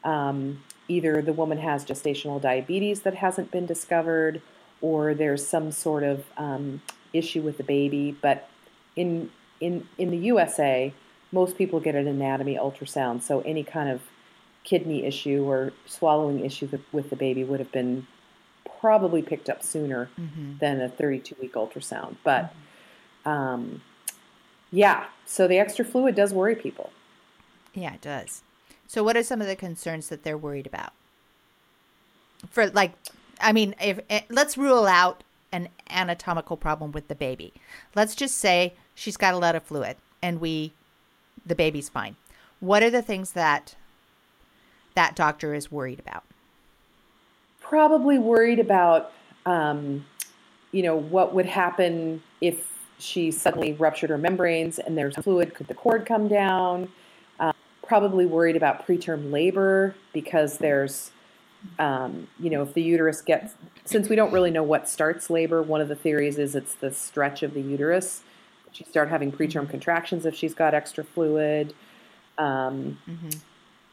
Um, 0.04 0.62
either 0.88 1.22
the 1.22 1.32
woman 1.32 1.58
has 1.58 1.84
gestational 1.84 2.40
diabetes 2.40 3.02
that 3.02 3.14
hasn't 3.16 3.50
been 3.50 3.66
discovered, 3.66 4.40
or 4.80 5.14
there's 5.14 5.46
some 5.46 5.72
sort 5.72 6.02
of 6.02 6.24
um, 6.36 6.82
issue 7.12 7.42
with 7.42 7.58
the 7.58 7.64
baby. 7.64 8.16
But 8.20 8.48
in 8.96 9.30
in 9.60 9.86
in 9.98 10.10
the 10.10 10.16
USA, 10.18 10.92
most 11.32 11.56
people 11.56 11.78
get 11.80 11.94
an 11.94 12.08
anatomy 12.08 12.56
ultrasound, 12.56 13.22
so 13.22 13.40
any 13.42 13.62
kind 13.62 13.88
of 13.88 14.02
kidney 14.64 15.04
issue 15.04 15.44
or 15.48 15.72
swallowing 15.86 16.44
issue 16.44 16.68
with, 16.70 16.82
with 16.92 17.08
the 17.10 17.16
baby 17.16 17.44
would 17.44 17.60
have 17.60 17.72
been 17.72 18.06
probably 18.80 19.22
picked 19.22 19.48
up 19.48 19.62
sooner 19.62 20.08
Mm-hmm. 20.18 20.58
than 20.58 20.80
a 20.80 20.88
32 20.88 21.36
week 21.40 21.54
ultrasound. 21.54 22.16
But 22.24 22.54
um, 23.24 23.82
yeah, 24.70 25.06
so 25.26 25.46
the 25.46 25.58
extra 25.58 25.84
fluid 25.84 26.14
does 26.14 26.32
worry 26.32 26.56
people. 26.56 26.90
Yeah, 27.74 27.94
it 27.94 28.00
does. 28.00 28.42
So, 28.86 29.04
what 29.04 29.16
are 29.16 29.22
some 29.22 29.40
of 29.40 29.46
the 29.46 29.56
concerns 29.56 30.08
that 30.08 30.24
they're 30.24 30.38
worried 30.38 30.66
about? 30.66 30.92
For 32.50 32.68
like, 32.70 32.92
I 33.40 33.52
mean, 33.52 33.74
if 33.80 34.00
eh, 34.10 34.22
let's 34.30 34.56
rule 34.58 34.86
out 34.86 35.22
an 35.52 35.68
anatomical 35.88 36.56
problem 36.56 36.92
with 36.92 37.08
the 37.08 37.14
baby. 37.14 37.52
Let's 37.94 38.14
just 38.14 38.38
say 38.38 38.74
she's 39.00 39.16
got 39.16 39.32
a 39.32 39.38
lot 39.38 39.56
of 39.56 39.62
fluid, 39.62 39.96
and 40.20 40.40
we, 40.42 40.74
the 41.46 41.54
baby's 41.54 41.88
fine. 41.88 42.16
What 42.60 42.82
are 42.82 42.90
the 42.90 43.00
things 43.00 43.32
that 43.32 43.74
that 44.94 45.16
doctor 45.16 45.54
is 45.54 45.72
worried 45.72 45.98
about? 45.98 46.24
Probably 47.62 48.18
worried 48.18 48.58
about, 48.58 49.12
um, 49.46 50.04
you 50.70 50.82
know, 50.82 50.96
what 50.96 51.32
would 51.32 51.46
happen 51.46 52.22
if 52.42 52.68
she 52.98 53.30
suddenly 53.30 53.72
ruptured 53.72 54.10
her 54.10 54.18
membranes 54.18 54.78
and 54.78 54.98
there's 54.98 55.16
fluid. 55.16 55.54
Could 55.54 55.68
the 55.68 55.74
cord 55.74 56.04
come 56.04 56.28
down? 56.28 56.90
Uh, 57.38 57.52
probably 57.82 58.26
worried 58.26 58.56
about 58.56 58.86
preterm 58.86 59.30
labor 59.30 59.94
because 60.12 60.58
there's, 60.58 61.12
um, 61.78 62.28
you 62.38 62.50
know, 62.50 62.62
if 62.62 62.74
the 62.74 62.82
uterus 62.82 63.22
gets, 63.22 63.54
since 63.86 64.10
we 64.10 64.16
don't 64.16 64.32
really 64.32 64.50
know 64.50 64.64
what 64.64 64.86
starts 64.86 65.30
labor, 65.30 65.62
one 65.62 65.80
of 65.80 65.88
the 65.88 65.96
theories 65.96 66.36
is 66.36 66.54
it's 66.54 66.74
the 66.74 66.92
stretch 66.92 67.42
of 67.42 67.54
the 67.54 67.62
uterus. 67.62 68.22
She 68.72 68.84
start 68.84 69.08
having 69.08 69.32
preterm 69.32 69.68
contractions 69.68 70.24
if 70.26 70.34
she's 70.34 70.54
got 70.54 70.74
extra 70.74 71.04
fluid. 71.04 71.74
Um, 72.38 72.98
Mm-hmm. 73.08 73.30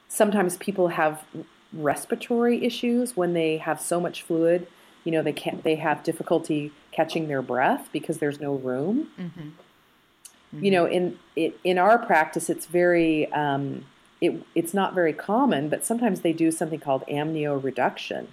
sometimes 0.07 0.55
people 0.57 0.89
have 0.89 1.23
respiratory 1.73 2.63
issues 2.63 3.17
when 3.17 3.33
they 3.33 3.57
have 3.57 3.79
so 3.81 3.99
much 3.99 4.21
fluid 4.23 4.67
you 5.03 5.11
know 5.11 5.21
they 5.21 5.33
can't 5.33 5.63
they 5.65 5.75
have 5.75 6.01
difficulty 6.03 6.71
catching 6.91 7.27
their 7.27 7.41
breath 7.41 7.89
because 7.91 8.19
there's 8.19 8.39
no 8.39 8.53
room 8.55 9.09
Mm-hmm. 9.19 10.63
you 10.63 10.71
know 10.71 10.85
in 10.85 11.19
it, 11.35 11.59
in 11.65 11.77
our 11.77 11.97
practice 11.99 12.49
it's 12.49 12.65
very 12.67 13.29
um, 13.33 13.85
it, 14.21 14.41
it's 14.55 14.73
not 14.73 14.95
very 14.95 15.11
common 15.13 15.67
but 15.67 15.85
sometimes 15.85 16.21
they 16.21 16.31
do 16.33 16.51
something 16.51 16.79
called 16.79 17.03
amnioreduction 17.09 18.27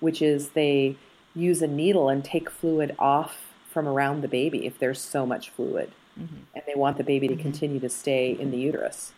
which 0.00 0.22
is 0.22 0.50
they 0.50 0.96
use 1.34 1.60
a 1.60 1.66
needle 1.66 2.08
and 2.08 2.24
take 2.24 2.48
fluid 2.48 2.96
off 2.98 3.47
from 3.78 3.86
around 3.86 4.22
the 4.22 4.28
baby 4.28 4.66
if 4.66 4.76
there's 4.80 5.00
so 5.00 5.24
much 5.24 5.50
fluid 5.50 5.92
Mm-hmm. 6.18 6.36
and 6.52 6.64
they 6.66 6.74
want 6.74 6.96
the 6.96 7.04
baby 7.04 7.28
to 7.28 7.36
continue 7.36 7.78
to 7.78 7.88
stay 7.88 8.32
in 8.32 8.50
the 8.50 8.56
uterus 8.58 9.12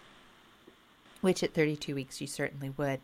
Which 1.22 1.42
at 1.42 1.54
32 1.54 1.94
weeks 1.94 2.20
you 2.20 2.26
certainly 2.26 2.68
would. 2.76 3.00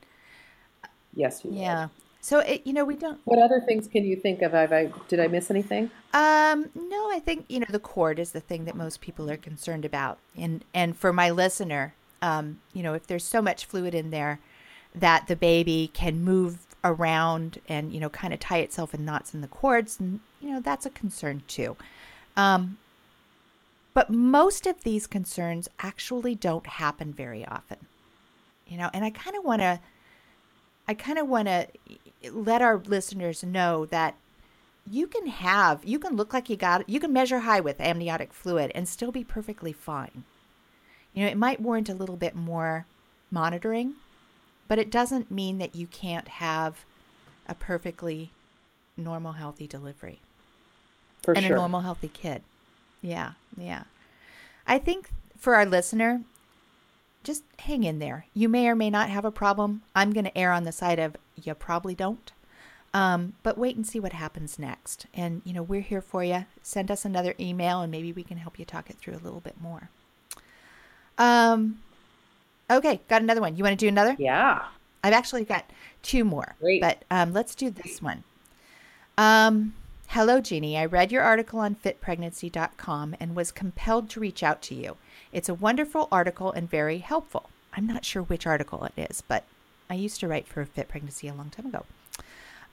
yes 1.14 1.42
you 1.42 1.51
would. 1.51 1.59
Yeah. 1.59 1.88
So 2.21 2.40
it, 2.40 2.66
you 2.66 2.75
know, 2.75 2.85
we 2.85 2.95
don't 2.95 3.19
What 3.25 3.38
other 3.38 3.62
things 3.66 3.88
can 3.88 4.05
you 4.05 4.14
think 4.16 4.42
of? 4.42 4.53
Have 4.53 4.71
I, 4.71 4.92
did 5.09 5.19
I 5.19 5.29
miss 5.29 5.51
anything? 5.51 5.90
Um, 6.12 6.69
no, 6.75 7.11
I 7.11 7.23
think 7.25 7.47
you 7.49 7.59
know 7.61 7.66
the 7.71 7.79
cord 7.79 8.19
is 8.19 8.33
the 8.33 8.40
thing 8.40 8.66
that 8.66 8.77
most 8.77 9.01
people 9.01 9.31
are 9.31 9.38
concerned 9.38 9.87
about, 9.87 10.19
and 10.37 10.62
and 10.75 10.95
for 10.95 11.11
my 11.11 11.31
listener, 11.31 11.95
um, 12.21 12.61
you 12.75 12.83
know, 12.83 12.92
if 12.92 13.07
there's 13.07 13.25
so 13.25 13.40
much 13.40 13.64
fluid 13.64 13.95
in 13.95 14.11
there 14.11 14.40
that 14.95 15.27
the 15.27 15.37
baby 15.37 15.90
can 15.95 16.23
move 16.23 16.66
around 16.87 17.61
and 17.68 17.92
you 17.92 18.01
know 18.01 18.09
kind 18.09 18.33
of 18.33 18.40
tie 18.40 18.59
itself 18.59 18.94
in 18.94 19.05
knots 19.05 19.35
in 19.35 19.40
the 19.40 19.49
cords, 19.49 19.99
and 20.01 20.20
you 20.40 20.53
know 20.53 20.61
that's 20.61 20.87
a 20.87 20.90
concern 20.90 21.42
too. 21.46 21.77
Um, 22.37 22.79
but 23.94 24.11
most 24.11 24.66
of 24.66 24.83
these 24.83 25.07
concerns 25.07 25.68
actually 25.79 26.35
don't 26.35 26.66
happen 26.66 27.14
very 27.14 27.46
often, 27.46 27.79
you 28.66 28.77
know, 28.77 28.90
and 28.92 29.07
I 29.07 29.11
kind 29.11 29.35
of 29.37 29.42
want 29.42 29.62
to, 29.62 29.81
I 30.87 30.92
kind 30.92 31.18
of 31.18 31.27
want 31.27 31.49
to 31.49 31.68
let 32.31 32.61
our 32.61 32.77
listeners 32.77 33.42
know 33.42 33.87
that 33.87 34.16
you 34.88 35.07
can 35.07 35.27
have 35.27 35.85
you 35.85 35.99
can 35.99 36.14
look 36.14 36.33
like 36.33 36.49
you 36.49 36.57
got 36.57 36.88
you 36.88 37.01
can 37.01 37.12
measure 37.12 37.40
high 37.40 37.61
with 37.61 37.81
amniotic 37.81 38.33
fluid 38.33 38.70
and 38.75 38.88
still 38.88 39.11
be 39.11 39.25
perfectly 39.25 39.72
fine 39.72 40.25
you 41.12 41.25
know 41.25 41.31
it 41.31 41.37
might 41.37 41.61
warrant 41.61 41.88
a 41.88 41.94
little 41.94 42.16
bit 42.16 42.35
more 42.35 42.87
monitoring 43.31 43.94
but 44.69 44.79
it 44.79 44.91
doesn't 44.91 45.31
mean 45.31 45.59
that 45.59 45.75
you 45.75 45.87
can't 45.87 46.29
have 46.29 46.85
a 47.49 47.55
perfectly 47.55 48.31
normal 48.97 49.33
healthy 49.33 49.67
delivery 49.67 50.21
For 51.23 51.35
and 51.35 51.45
sure. 51.45 51.57
a 51.57 51.59
normal 51.59 51.81
healthy 51.81 52.09
kid 52.09 52.43
yeah 53.03 53.33
yeah 53.57 53.85
i 54.67 54.79
think 54.79 55.11
for 55.39 55.55
our 55.55 55.67
listener 55.67 56.23
just 57.23 57.45
hang 57.61 57.85
in 57.85 57.99
there 57.99 58.27
you 58.35 58.49
may 58.49 58.69
or 58.69 58.75
may 58.75 58.91
not 58.91 59.11
have 59.11 59.25
a 59.25 59.31
problem 59.31 59.83
i'm 59.95 60.13
going 60.13 60.25
to 60.25 60.39
err 60.39 60.53
on 60.53 60.65
the 60.65 60.73
side 60.73 60.99
of 60.99 61.17
you 61.37 61.55
probably 61.55 61.95
don't 61.95 62.33
um, 62.97 63.35
but 63.43 63.59
wait 63.59 63.77
and 63.77 63.87
see 63.87 64.01
what 64.01 64.15
happens 64.15 64.59
next. 64.59 65.05
And, 65.13 65.43
you 65.45 65.53
know, 65.53 65.63
we're 65.63 65.83
here 65.83 66.01
for 66.01 66.25
you. 66.25 66.47
Send 66.63 66.91
us 66.91 67.05
another 67.05 67.35
email 67.39 67.83
and 67.83 67.93
maybe 67.93 68.11
we 68.11 68.23
can 68.23 68.39
help 68.39 68.59
you 68.59 68.65
talk 68.65 68.89
it 68.89 68.97
through 68.97 69.13
a 69.13 69.21
little 69.21 69.41
bit 69.41 69.61
more. 69.61 69.91
Um, 71.19 71.81
okay, 72.71 73.01
got 73.09 73.23
another 73.23 73.41
one. 73.41 73.57
You 73.57 73.65
want 73.65 73.79
to 73.79 73.85
do 73.85 73.89
another? 73.89 74.17
yeah. 74.19 74.67
I've 75.05 75.13
actually 75.13 75.45
got 75.45 75.71
two 76.03 76.25
more. 76.25 76.57
Great. 76.59 76.81
But 76.81 77.05
um, 77.13 77.33
let's 77.33 77.55
do 77.55 77.71
this 77.71 78.03
one. 78.03 78.25
Um, 79.17 79.75
hello, 80.09 80.41
Jeannie. 80.41 80.77
I 80.77 80.85
read 80.85 81.13
your 81.13 81.23
article 81.23 81.61
on 81.61 81.77
fitpregnancy.com 81.77 83.15
and 83.21 83.37
was 83.37 83.53
compelled 83.53 84.11
to 84.11 84.21
reach 84.21 84.43
out 84.43 84.63
to 84.63 84.75
you. 84.75 84.97
It's 85.33 85.49
a 85.49 85.55
wonderful 85.55 86.09
article 86.11 86.51
and 86.51 86.69
very 86.69 86.99
helpful. 86.99 87.51
I'm 87.73 87.87
not 87.87 88.05
sure 88.05 88.23
which 88.23 88.49
article 88.49 88.83
it 88.85 88.95
is, 88.97 89.23
but 89.23 89.45
I 89.89 89.95
used 89.95 90.19
to 90.21 90.29
write 90.29 90.49
for 90.49 90.65
Fit 90.65 90.89
Pregnancy 90.89 91.29
a 91.29 91.35
long 91.35 91.51
time 91.51 91.67
ago. 91.67 91.85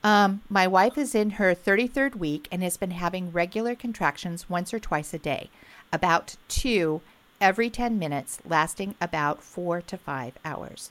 Um, 0.02 0.42
my 0.48 0.66
wife 0.66 0.98
is 0.98 1.14
in 1.14 1.30
her 1.30 1.54
33rd 1.54 2.16
week 2.16 2.48
and 2.50 2.62
has 2.62 2.76
been 2.76 2.90
having 2.90 3.32
regular 3.32 3.74
contractions 3.74 4.50
once 4.50 4.74
or 4.74 4.80
twice 4.80 5.14
a 5.14 5.18
day, 5.18 5.50
about 5.92 6.36
two 6.48 7.00
every 7.40 7.70
10 7.70 7.98
minutes, 7.98 8.38
lasting 8.46 8.94
about 9.00 9.42
four 9.42 9.80
to 9.82 9.96
five 9.96 10.34
hours. 10.44 10.90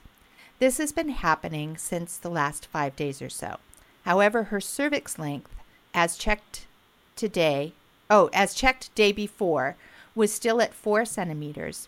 This 0.60 0.78
has 0.78 0.92
been 0.92 1.10
happening 1.10 1.78
since 1.78 2.18
the 2.18 2.30
last 2.30 2.66
five 2.68 2.96
days 2.96 3.22
or 3.22 3.30
so. 3.30 3.58
However, 4.06 4.44
her 4.44 4.62
cervix 4.62 5.18
length, 5.18 5.54
as 5.94 6.18
checked 6.18 6.68
today, 7.16 7.74
oh, 8.10 8.30
as 8.34 8.54
checked 8.54 8.94
day 8.96 9.12
before, 9.12 9.76
was 10.16 10.32
still 10.32 10.62
at 10.62 10.74
four 10.74 11.06
centimeters, 11.06 11.88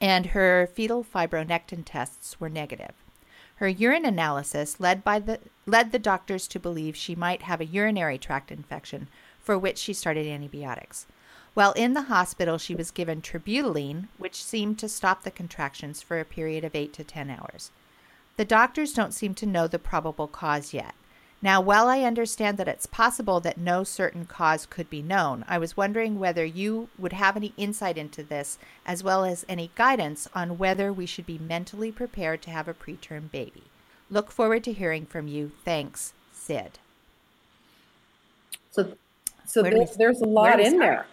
and 0.00 0.26
her 0.26 0.68
fetal 0.72 1.04
fibronectin 1.04 1.82
tests 1.84 2.40
were 2.40 2.48
negative. 2.48 2.92
Her 3.56 3.68
urine 3.68 4.04
analysis 4.04 4.80
led 4.80 5.04
by 5.04 5.20
the 5.20 5.38
led 5.66 5.92
the 5.92 5.98
doctors 5.98 6.48
to 6.48 6.58
believe 6.58 6.96
she 6.96 7.14
might 7.14 7.42
have 7.42 7.60
a 7.60 7.66
urinary 7.66 8.18
tract 8.18 8.50
infection, 8.50 9.08
for 9.40 9.56
which 9.56 9.78
she 9.78 9.92
started 9.92 10.26
antibiotics. 10.26 11.06
While 11.54 11.72
in 11.72 11.94
the 11.94 12.02
hospital, 12.02 12.58
she 12.58 12.74
was 12.74 12.90
given 12.90 13.22
terbutaline, 13.22 14.08
which 14.18 14.42
seemed 14.42 14.78
to 14.80 14.88
stop 14.88 15.22
the 15.22 15.30
contractions 15.30 16.02
for 16.02 16.18
a 16.18 16.24
period 16.24 16.64
of 16.64 16.74
8 16.74 16.92
to 16.94 17.04
10 17.04 17.30
hours. 17.30 17.70
The 18.36 18.44
doctors 18.44 18.92
don't 18.92 19.14
seem 19.14 19.34
to 19.34 19.46
know 19.46 19.68
the 19.68 19.78
probable 19.78 20.26
cause 20.26 20.74
yet. 20.74 20.94
Now, 21.40 21.60
while 21.60 21.88
I 21.88 22.00
understand 22.00 22.56
that 22.58 22.68
it's 22.68 22.86
possible 22.86 23.38
that 23.40 23.58
no 23.58 23.84
certain 23.84 24.24
cause 24.24 24.66
could 24.66 24.88
be 24.88 25.02
known, 25.02 25.44
I 25.46 25.58
was 25.58 25.76
wondering 25.76 26.18
whether 26.18 26.44
you 26.44 26.88
would 26.98 27.12
have 27.12 27.36
any 27.36 27.52
insight 27.56 27.98
into 27.98 28.22
this, 28.22 28.58
as 28.86 29.04
well 29.04 29.24
as 29.24 29.44
any 29.48 29.70
guidance 29.76 30.26
on 30.34 30.58
whether 30.58 30.92
we 30.92 31.06
should 31.06 31.26
be 31.26 31.38
mentally 31.38 31.92
prepared 31.92 32.40
to 32.42 32.50
have 32.50 32.66
a 32.66 32.74
preterm 32.74 33.30
baby. 33.30 33.64
Look 34.10 34.32
forward 34.32 34.64
to 34.64 34.72
hearing 34.72 35.06
from 35.06 35.28
you. 35.28 35.52
Thanks, 35.64 36.14
Sid. 36.32 36.78
So, 38.70 38.94
so 39.44 39.62
there's, 39.62 39.96
there's 39.96 40.22
a 40.22 40.26
lot 40.26 40.58
in 40.58 40.78
there. 40.78 41.06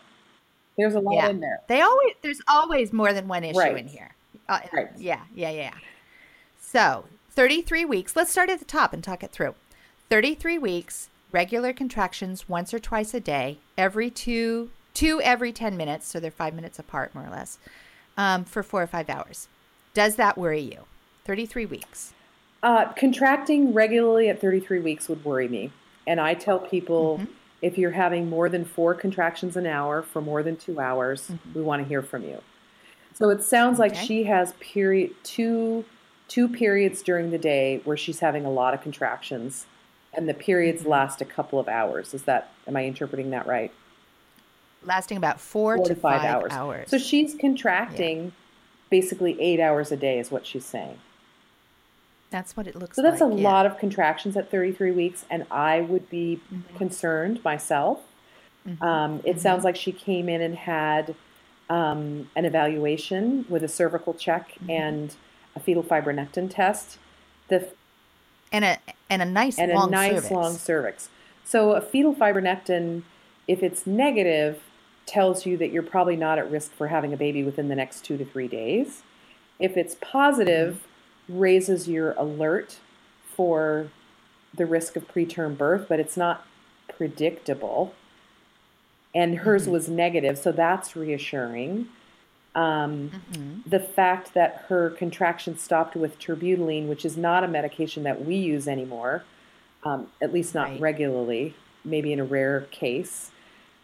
There's 0.78 0.96
a 0.96 1.00
lot 1.00 1.16
yeah. 1.16 1.30
in 1.30 1.40
there. 1.40 1.62
They 1.68 1.82
always 1.82 2.14
there's 2.22 2.42
always 2.48 2.94
more 2.94 3.14
than 3.14 3.28
one 3.28 3.44
issue 3.44 3.60
right. 3.60 3.78
in 3.78 3.88
here. 3.88 4.16
Uh, 4.48 4.60
right. 4.74 4.90
Yeah, 4.98 5.22
yeah, 5.36 5.50
yeah. 5.50 5.74
So 6.60 7.06
33 7.32 7.86
weeks. 7.86 8.16
Let's 8.16 8.32
start 8.32 8.50
at 8.50 8.60
the 8.60 8.66
top 8.66 8.94
and 8.94 9.04
talk 9.04 9.24
it 9.24 9.32
through. 9.32 9.56
33 10.10 10.58
weeks, 10.58 11.10
regular 11.32 11.74
contractions 11.74 12.50
once 12.50 12.74
or 12.74 12.80
twice 12.80 13.14
a 13.14 13.20
day, 13.20 13.60
every 13.78 14.10
two 14.10 14.70
two 14.94 15.22
every 15.22 15.54
10 15.54 15.78
minutes, 15.78 16.06
so 16.08 16.20
they're 16.20 16.32
five 16.32 16.54
minutes 16.54 16.78
apart 16.78 17.16
more 17.16 17.26
or 17.26 17.30
less, 17.30 17.58
um, 18.18 18.44
for 18.44 18.62
four 18.62 18.84
or 18.84 18.88
five 18.88 19.10
hours. 19.10 19.48
Does 19.94 20.16
that 20.16 20.38
worry 20.38 20.60
you? 20.60 20.86
33 21.24 21.66
weeks. 21.66 22.14
Uh, 22.62 22.92
contracting 22.94 23.74
regularly 23.74 24.28
at 24.28 24.42
33 24.42 24.80
weeks 24.80 25.08
would 25.08 25.24
worry 25.24 25.48
me. 25.48 25.72
And 26.06 26.20
I 26.20 26.34
tell 26.34 26.60
people 26.60 27.20
mm-hmm 27.20 27.32
if 27.62 27.78
you're 27.78 27.91
having 27.91 28.30
more 28.30 28.50
than 28.50 28.65
four 28.65 28.93
contractions 28.93 29.56
an 29.56 29.65
hour 29.65 30.02
for 30.02 30.21
more 30.21 30.41
than 30.43 30.56
two 30.56 30.80
hours, 30.80 31.30
mm-hmm. 31.30 31.54
we 31.54 31.62
want 31.62 31.82
to 31.82 31.88
hear 31.88 32.02
from 32.02 32.24
you. 32.24 32.41
So 33.13 33.30
it 33.30 33.43
sounds 33.43 33.78
like 33.78 33.91
okay. 33.93 34.06
she 34.06 34.24
has 34.24 34.54
period 34.60 35.12
two 35.24 35.86
two 36.28 36.47
periods 36.47 37.02
during 37.02 37.30
the 37.30 37.38
day 37.38 37.82
where 37.84 37.97
she's 37.97 38.19
having 38.19 38.45
a 38.45 38.52
lot 38.52 38.74
of 38.74 38.82
contractions, 38.82 39.67
and 40.13 40.28
the 40.28 40.34
periods 40.34 40.82
mm-hmm. 40.82 40.91
last 40.91 41.21
a 41.21 41.26
couple 41.26 41.60
of 41.60 41.67
hours. 41.67 42.13
Is 42.13 42.24
that 42.24 42.52
am 42.67 42.76
I 42.76 42.86
interpreting 42.86 43.30
that 43.32 43.45
right? 43.45 43.71
Lasting 44.84 45.17
about 45.17 45.39
four, 45.39 45.78
four 45.78 45.86
to, 45.86 45.93
to, 45.93 46.00
five, 46.00 46.21
five 46.21 46.36
hours. 46.36 46.52
hours. 46.52 46.89
So 46.89 46.97
she's 46.97 47.36
contracting 47.36 48.24
yeah. 48.26 48.32
basically 48.89 49.39
eight 49.39 49.60
hours 49.60 49.91
a 49.91 49.97
day, 49.97 50.17
is 50.17 50.32
what 50.32 50.47
she's 50.47 50.65
saying. 50.65 50.97
That's 52.32 52.56
what 52.56 52.65
it 52.65 52.76
looks 52.76 52.98
like. 52.98 53.06
So 53.06 53.12
that's 53.12 53.22
a 53.22 53.36
yeah. 53.36 53.50
lot 53.50 53.65
of 53.65 53.78
contractions 53.78 54.36
at 54.38 54.50
33 54.50 54.91
weeks, 54.91 55.26
and 55.30 55.46
I 55.52 55.82
would 55.82 56.10
be 56.10 56.39
mm-hmm. 56.52 56.78
concerned 56.78 57.44
myself. 57.44 58.00
Mm-hmm. 58.67 58.84
Um, 58.84 59.15
it 59.20 59.32
mm-hmm. 59.32 59.39
sounds 59.39 59.63
like 59.63 59.76
she 59.76 59.91
came 59.91 60.30
in 60.30 60.41
and 60.41 60.56
had 60.56 61.13
um, 61.70 62.30
an 62.36 62.46
evaluation 62.46 63.46
with 63.50 63.63
a 63.63 63.67
cervical 63.67 64.13
check 64.13 64.54
mm-hmm. 64.54 64.70
and 64.70 65.15
a 65.56 65.60
fetal 65.60 65.84
fibronectin 65.84 66.50
test. 66.50 66.98
The 67.50 67.70
and 68.54 68.63
a 68.63 68.78
and 69.10 69.22
a 69.22 69.26
nice 69.26 69.60
and 69.60 69.74
long 69.74 69.89
a 69.89 69.91
nice 69.91 70.12
cervix. 70.13 70.32
long 70.32 70.58
cervix. 70.58 71.10
So 71.44 71.72
a 71.72 71.82
fetal 71.82 72.15
fibronectin, 72.15 73.04
if 73.46 73.62
it's 73.62 73.86
negative, 73.86 74.62
tells 75.06 75.46
you 75.46 75.58
that 75.58 75.74
you're 75.74 75.84
probably 75.84 76.15
not 76.15 76.39
at 76.39 76.50
risk 76.50 76.72
for 76.72 76.88
having 76.88 77.12
a 77.12 77.17
baby 77.17 77.44
within 77.44 77.67
the 77.67 77.76
next 77.76 78.06
two 78.06 78.17
to 78.17 78.24
three 78.24 78.48
days. 78.48 79.04
If 79.60 79.76
it's 79.76 79.98
positive 80.00 80.76
mm-hmm 80.76 80.86
raises 81.30 81.88
your 81.88 82.14
alert 82.14 82.78
for 83.36 83.90
the 84.54 84.66
risk 84.66 84.96
of 84.96 85.08
preterm 85.08 85.58
birth, 85.58 85.86
but 85.88 86.00
it's 86.00 86.18
not 86.18 86.46
predictable. 86.96 87.94
And 89.14 89.40
hers 89.40 89.64
mm-hmm. 89.64 89.72
was 89.72 89.90
negative, 89.90 90.38
so 90.38 90.52
that's 90.52 90.96
reassuring. 90.96 91.88
Um, 92.54 93.12
mm-hmm. 93.32 93.70
The 93.70 93.80
fact 93.80 94.34
that 94.34 94.66
her 94.68 94.90
contraction 94.90 95.58
stopped 95.58 95.96
with 95.96 96.20
terbutaline, 96.20 96.88
which 96.88 97.06
is 97.06 97.18
not 97.18 97.44
a 97.44 97.48
medication 97.48 98.04
that 98.04 98.26
we 98.26 98.36
use 98.36 98.68
anymore, 98.68 99.24
um, 99.84 100.08
at 100.22 100.34
least 100.34 100.54
not 100.54 100.70
right. 100.70 100.80
regularly, 100.80 101.56
maybe 101.84 102.14
in 102.14 102.20
a 102.20 102.26
rare 102.26 102.62
case, 102.72 103.32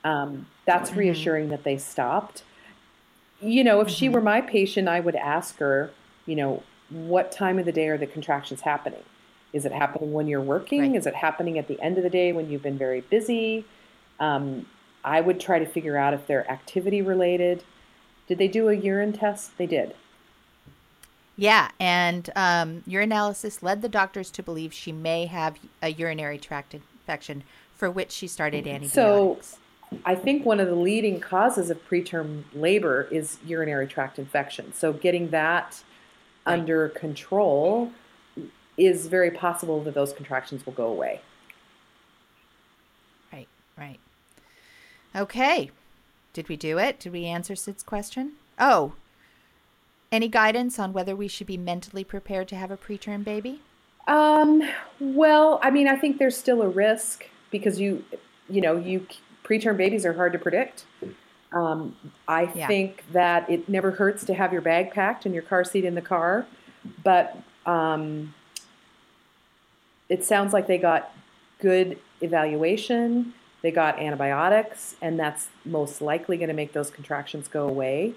um, 0.03 0.47
that's 0.65 0.91
mm-hmm. 0.91 0.99
reassuring 0.99 1.49
that 1.49 1.63
they 1.63 1.77
stopped. 1.77 2.43
You 3.41 3.63
know, 3.63 3.81
if 3.81 3.89
she 3.89 4.05
mm-hmm. 4.05 4.15
were 4.15 4.21
my 4.21 4.41
patient, 4.41 4.87
I 4.87 4.99
would 4.99 5.15
ask 5.15 5.57
her, 5.57 5.91
you 6.25 6.35
know, 6.35 6.63
what 6.89 7.31
time 7.31 7.59
of 7.59 7.65
the 7.65 7.71
day 7.71 7.87
are 7.87 7.97
the 7.97 8.07
contractions 8.07 8.61
happening? 8.61 9.03
Is 9.53 9.65
it 9.65 9.71
happening 9.71 10.13
when 10.13 10.27
you're 10.27 10.41
working? 10.41 10.81
Right. 10.81 10.95
Is 10.95 11.05
it 11.05 11.15
happening 11.15 11.57
at 11.57 11.67
the 11.67 11.79
end 11.81 11.97
of 11.97 12.03
the 12.03 12.09
day 12.09 12.31
when 12.31 12.49
you've 12.49 12.63
been 12.63 12.77
very 12.77 13.01
busy? 13.01 13.65
Um, 14.19 14.65
I 15.03 15.21
would 15.21 15.39
try 15.39 15.59
to 15.59 15.65
figure 15.65 15.97
out 15.97 16.13
if 16.13 16.27
they're 16.27 16.49
activity 16.51 17.01
related. 17.01 17.63
Did 18.27 18.37
they 18.37 18.47
do 18.47 18.69
a 18.69 18.73
urine 18.73 19.13
test? 19.13 19.57
They 19.57 19.65
did. 19.65 19.95
Yeah, 21.37 21.69
and 21.79 22.29
um, 22.35 22.83
analysis 22.87 23.61
led 23.61 23.83
the 23.83 23.89
doctors 23.89 24.31
to 24.31 24.43
believe 24.43 24.73
she 24.73 24.91
may 24.91 25.27
have 25.27 25.57
a 25.83 25.89
urinary 25.89 26.39
tract 26.39 26.73
infection 26.73 27.43
for 27.75 27.91
which 27.91 28.11
she 28.11 28.27
started 28.27 28.67
antibiotics. 28.67 28.93
So, 28.93 29.99
I 30.03 30.15
think 30.15 30.45
one 30.45 30.59
of 30.59 30.67
the 30.67 30.75
leading 30.75 31.21
causes 31.21 31.69
of 31.69 31.87
preterm 31.87 32.43
labor 32.53 33.07
is 33.09 33.37
urinary 33.45 33.87
tract 33.87 34.19
infection. 34.19 34.73
So, 34.73 34.91
getting 34.91 35.29
that 35.29 35.83
right. 36.47 36.59
under 36.59 36.89
control, 36.89 37.91
is 38.77 39.07
very 39.07 39.31
possible 39.31 39.83
that 39.83 39.93
those 39.93 40.13
contractions 40.13 40.65
will 40.65 40.73
go 40.73 40.87
away. 40.87 41.21
Right, 43.33 43.47
right. 43.77 43.99
Okay. 45.15 45.71
Did 46.33 46.49
we 46.49 46.55
do 46.55 46.77
it? 46.77 46.99
Did 46.99 47.11
we 47.11 47.25
answer 47.25 47.55
Sid's 47.55 47.83
question? 47.83 48.33
Oh, 48.59 48.93
any 50.11 50.27
guidance 50.27 50.79
on 50.79 50.93
whether 50.93 51.15
we 51.15 51.27
should 51.27 51.47
be 51.47 51.57
mentally 51.57 52.03
prepared 52.03 52.47
to 52.49 52.55
have 52.55 52.71
a 52.71 52.77
preterm 52.77 53.23
baby? 53.23 53.61
Um, 54.07 54.63
well, 54.99 55.59
I 55.61 55.69
mean, 55.69 55.87
I 55.87 55.97
think 55.97 56.17
there's 56.17 56.37
still 56.37 56.61
a 56.61 56.69
risk 56.69 57.25
because 57.51 57.79
you, 57.79 58.05
you 58.49 58.61
know, 58.61 58.77
you 58.77 59.05
preterm 59.43 59.77
babies 59.77 60.05
are 60.05 60.13
hard 60.13 60.33
to 60.33 60.39
predict. 60.39 60.85
Um, 61.51 61.95
I 62.27 62.51
yeah. 62.53 62.67
think 62.67 63.03
that 63.11 63.49
it 63.49 63.69
never 63.69 63.91
hurts 63.91 64.25
to 64.25 64.33
have 64.33 64.51
your 64.51 64.61
bag 64.61 64.91
packed 64.91 65.25
and 65.25 65.33
your 65.33 65.43
car 65.43 65.63
seat 65.63 65.85
in 65.85 65.95
the 65.95 66.01
car, 66.01 66.45
but 67.03 67.37
um, 67.65 68.33
it 70.09 70.25
sounds 70.25 70.53
like 70.53 70.67
they 70.67 70.77
got 70.77 71.13
good 71.59 71.99
evaluation, 72.21 73.33
they 73.61 73.71
got 73.71 73.99
antibiotics, 73.99 74.95
and 75.01 75.19
that's 75.19 75.47
most 75.65 76.01
likely 76.01 76.37
going 76.37 76.49
to 76.49 76.53
make 76.53 76.73
those 76.73 76.91
contractions 76.91 77.47
go 77.47 77.67
away. 77.67 78.13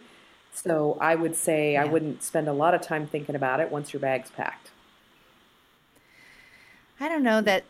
So 0.53 0.99
I 1.01 1.15
would 1.15 1.37
say 1.37 1.75
yeah. 1.75 1.83
I 1.83 1.85
wouldn't 1.87 2.23
spend 2.23 2.49
a 2.49 2.53
lot 2.53 2.75
of 2.75 2.81
time 2.81 3.07
thinking 3.07 3.37
about 3.37 3.61
it 3.61 3.71
once 3.71 3.93
your 3.93 4.01
bag's 4.01 4.31
packed. 4.31 4.71
I 6.99 7.09
don't 7.09 7.23
know 7.23 7.41
that 7.43 7.65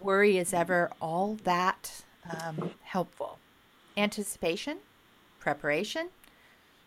worry 0.00 0.36
is 0.36 0.52
ever 0.52 0.90
all 1.00 1.38
that 1.44 2.04
um, 2.30 2.70
helpful 2.82 3.38
anticipation, 3.96 4.78
preparation, 5.40 6.08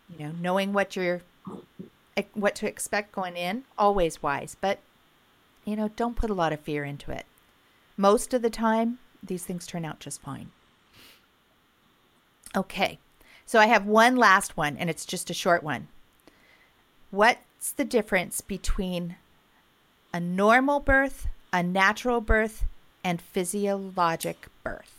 you 0.08 0.24
know, 0.24 0.32
knowing 0.40 0.72
what 0.72 0.96
you're 0.96 1.22
what 2.32 2.54
to 2.54 2.66
expect 2.66 3.12
going 3.12 3.36
in, 3.36 3.64
always 3.76 4.22
wise, 4.22 4.56
but 4.60 4.78
you 5.64 5.76
know, 5.76 5.88
don't 5.96 6.16
put 6.16 6.30
a 6.30 6.34
lot 6.34 6.52
of 6.52 6.60
fear 6.60 6.84
into 6.84 7.10
it. 7.10 7.26
Most 7.96 8.32
of 8.32 8.42
the 8.42 8.50
time, 8.50 8.98
these 9.22 9.44
things 9.44 9.66
turn 9.66 9.84
out 9.84 10.00
just 10.00 10.22
fine. 10.22 10.50
Okay. 12.56 12.98
So 13.44 13.58
I 13.58 13.66
have 13.66 13.86
one 13.86 14.16
last 14.16 14.56
one 14.56 14.76
and 14.76 14.88
it's 14.88 15.04
just 15.04 15.30
a 15.30 15.34
short 15.34 15.62
one. 15.62 15.88
What's 17.10 17.72
the 17.72 17.84
difference 17.84 18.40
between 18.40 19.16
a 20.16 20.20
normal 20.20 20.80
birth, 20.80 21.28
a 21.52 21.62
natural 21.62 22.22
birth, 22.22 22.64
and 23.04 23.20
physiologic 23.20 24.46
birth. 24.64 24.95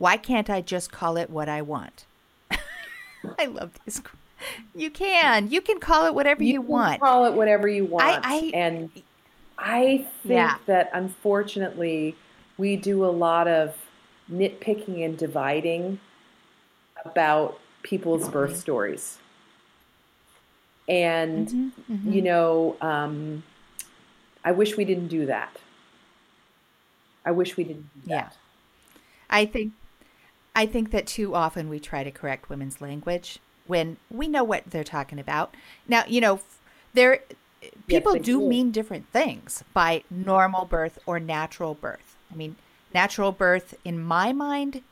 Why 0.00 0.16
can't 0.16 0.48
I 0.48 0.62
just 0.62 0.90
call 0.90 1.18
it 1.18 1.28
what 1.28 1.46
I 1.50 1.60
want? 1.60 2.06
I 3.38 3.44
love 3.44 3.72
this. 3.84 4.00
You 4.74 4.90
can. 4.90 5.50
You 5.50 5.60
can 5.60 5.78
call 5.78 6.06
it 6.06 6.14
whatever 6.14 6.42
you, 6.42 6.54
You 6.54 6.60
can 6.62 6.68
want. 6.70 7.00
Call 7.02 7.26
it 7.26 7.34
whatever 7.34 7.68
you 7.68 7.84
want. 7.84 8.24
I- 8.24 8.50
and 8.54 8.90
I 9.58 10.06
think 10.22 10.32
Yeah. 10.36 10.56
that 10.64 10.88
unfortunately 10.94 12.16
we 12.56 12.76
do 12.76 13.04
a 13.04 13.12
lot 13.12 13.46
of 13.46 13.76
nitpicking 14.32 15.04
and 15.04 15.18
dividing 15.18 16.00
about 17.04 17.60
people's 17.82 18.26
birth 18.30 18.56
stories. 18.56 19.18
And 20.88 21.46
Mm-hmm, 21.90 22.10
you 22.10 22.22
know, 22.22 22.78
um, 22.80 23.42
I 24.42 24.52
wish 24.52 24.78
we 24.78 24.86
didn't 24.86 25.08
do 25.08 25.26
that. 25.26 25.54
I 27.22 27.32
wish 27.32 27.58
we 27.58 27.64
didn't 27.64 27.90
do 28.02 28.08
Yeah. 28.12 28.30
I 29.28 29.44
think 29.44 29.74
I 30.54 30.66
think 30.66 30.90
that 30.90 31.06
too 31.06 31.34
often 31.34 31.68
we 31.68 31.78
try 31.80 32.04
to 32.04 32.10
correct 32.10 32.48
women's 32.50 32.80
language 32.80 33.38
when 33.66 33.96
we 34.10 34.28
know 34.28 34.44
what 34.44 34.64
they're 34.66 34.84
talking 34.84 35.18
about. 35.18 35.54
Now, 35.86 36.04
you 36.06 36.20
know, 36.20 36.40
there 36.92 37.20
people 37.86 38.14
do 38.16 38.40
do. 38.40 38.40
mean 38.40 38.70
different 38.70 39.06
things 39.12 39.62
by 39.72 40.02
normal 40.10 40.64
birth 40.64 40.98
or 41.06 41.20
natural 41.20 41.74
birth. 41.74 42.16
I 42.32 42.36
mean, 42.36 42.56
natural 42.92 43.32
birth 43.32 43.74
in 43.84 44.02
my 44.02 44.32
mind 44.32 44.82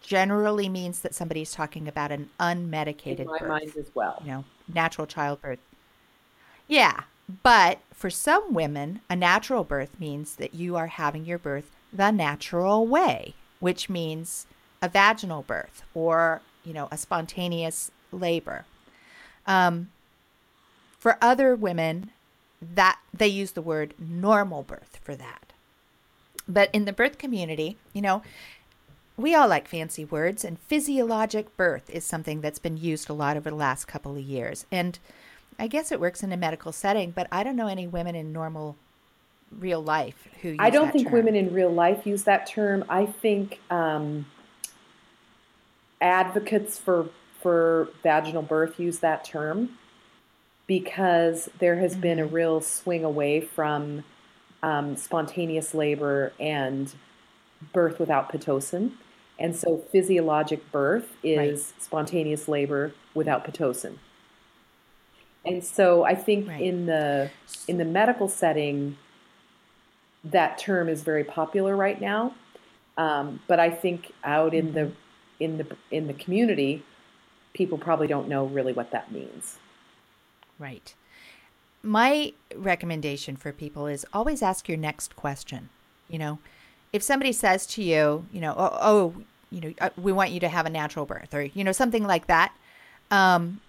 generally 0.00 0.68
means 0.68 1.00
that 1.00 1.14
somebody's 1.14 1.52
talking 1.52 1.88
about 1.88 2.12
an 2.12 2.28
unmedicated 2.38 3.20
In 3.20 3.26
my 3.26 3.38
birth. 3.38 3.48
mind 3.48 3.72
as 3.78 3.90
well. 3.94 4.20
you 4.24 4.30
know, 4.30 4.44
natural 4.72 5.06
childbirth. 5.06 5.60
Yeah, 6.66 7.04
but 7.42 7.78
for 7.92 8.10
some 8.10 8.52
women, 8.54 9.00
a 9.08 9.16
natural 9.16 9.64
birth 9.64 9.98
means 10.00 10.36
that 10.36 10.54
you 10.54 10.76
are 10.76 10.88
having 10.88 11.24
your 11.24 11.38
birth 11.38 11.70
the 11.92 12.10
natural 12.10 12.86
way, 12.86 13.34
which 13.60 13.88
means 13.88 14.46
a 14.84 14.88
vaginal 14.88 15.42
birth 15.42 15.82
or, 15.94 16.42
you 16.62 16.74
know, 16.74 16.88
a 16.92 16.98
spontaneous 16.98 17.90
labor. 18.12 18.66
Um, 19.46 19.88
for 20.98 21.16
other 21.22 21.56
women, 21.56 22.10
that 22.60 22.98
they 23.12 23.28
use 23.28 23.52
the 23.52 23.62
word 23.62 23.94
normal 23.98 24.62
birth 24.62 24.98
for 25.02 25.16
that. 25.16 25.52
But 26.46 26.68
in 26.74 26.84
the 26.84 26.92
birth 26.92 27.16
community, 27.16 27.78
you 27.94 28.02
know, 28.02 28.22
we 29.16 29.34
all 29.34 29.48
like 29.48 29.68
fancy 29.68 30.04
words, 30.04 30.44
and 30.44 30.58
physiologic 30.58 31.56
birth 31.56 31.88
is 31.88 32.04
something 32.04 32.42
that's 32.42 32.58
been 32.58 32.76
used 32.76 33.08
a 33.08 33.14
lot 33.14 33.38
over 33.38 33.48
the 33.48 33.56
last 33.56 33.86
couple 33.86 34.12
of 34.12 34.22
years. 34.22 34.66
And 34.70 34.98
I 35.58 35.66
guess 35.66 35.92
it 35.92 36.00
works 36.00 36.22
in 36.22 36.30
a 36.32 36.36
medical 36.36 36.72
setting, 36.72 37.10
but 37.12 37.26
I 37.32 37.42
don't 37.42 37.56
know 37.56 37.68
any 37.68 37.86
women 37.86 38.14
in 38.14 38.32
normal 38.32 38.76
real 39.50 39.82
life 39.82 40.28
who 40.42 40.50
use 40.50 40.58
I 40.60 40.68
don't 40.68 40.86
that 40.86 40.92
think 40.92 41.06
term. 41.06 41.14
women 41.14 41.36
in 41.36 41.54
real 41.54 41.72
life 41.72 42.06
use 42.06 42.24
that 42.24 42.46
term. 42.46 42.84
I 42.88 43.06
think 43.06 43.60
um, 43.70 44.26
advocates 46.04 46.78
for 46.78 47.08
for 47.40 47.88
vaginal 48.02 48.42
birth 48.42 48.78
use 48.78 49.00
that 49.00 49.24
term 49.24 49.70
because 50.66 51.50
there 51.58 51.76
has 51.76 51.94
been 51.96 52.18
Mm-hmm. 52.18 52.28
a 52.28 52.38
real 52.38 52.60
swing 52.60 53.04
away 53.04 53.40
from 53.40 54.04
um, 54.62 54.96
spontaneous 54.96 55.74
labor 55.74 56.32
and 56.40 56.94
birth 57.72 57.98
without 57.98 58.30
pitocin, 58.32 58.92
and 59.38 59.54
so 59.56 59.78
physiologic 59.92 60.70
birth 60.72 61.16
is 61.22 61.72
spontaneous 61.78 62.48
labor 62.48 62.92
without 63.14 63.44
pitocin. 63.44 63.98
And 65.44 65.62
so 65.62 66.04
I 66.04 66.14
think 66.14 66.48
Right. 66.48 66.62
in 66.62 66.86
the 66.86 67.30
in 67.68 67.76
the 67.78 67.84
medical 67.84 68.28
setting, 68.28 68.96
that 70.24 70.56
term 70.58 70.88
is 70.88 71.02
very 71.02 71.24
popular 71.24 71.76
right 71.76 72.00
now. 72.00 72.34
Um, 72.96 73.40
but 73.48 73.58
I 73.60 73.70
think 73.70 74.12
out 74.22 74.54
in 74.54 74.72
the 74.72 74.92
in 75.40 75.58
the 75.58 75.76
in 75.90 76.06
the 76.06 76.14
community, 76.14 76.84
people 77.52 77.78
probably 77.78 78.06
don't 78.06 78.28
know 78.28 78.46
really 78.46 78.72
what 78.72 78.90
that 78.90 79.12
means. 79.12 79.58
Right. 80.58 80.94
My 81.82 82.32
recommendation 82.54 83.36
for 83.36 83.52
people 83.52 83.86
is 83.86 84.06
always 84.12 84.42
ask 84.42 84.68
your 84.68 84.78
next 84.78 85.16
question. 85.16 85.68
You 86.08 86.18
know, 86.18 86.38
if 86.92 87.02
somebody 87.02 87.32
says 87.32 87.66
to 87.68 87.82
you, 87.82 88.26
you 88.32 88.40
know, 88.40 88.54
oh, 88.56 88.78
oh 88.80 89.14
you 89.50 89.60
know, 89.60 89.74
uh, 89.80 89.90
we 89.96 90.12
want 90.12 90.30
you 90.30 90.40
to 90.40 90.48
have 90.48 90.66
a 90.66 90.70
natural 90.70 91.06
birth 91.06 91.32
or, 91.34 91.42
you 91.42 91.62
know, 91.62 91.72
something 91.72 92.04
like 92.04 92.26
that, 92.26 92.52
um, 93.10 93.60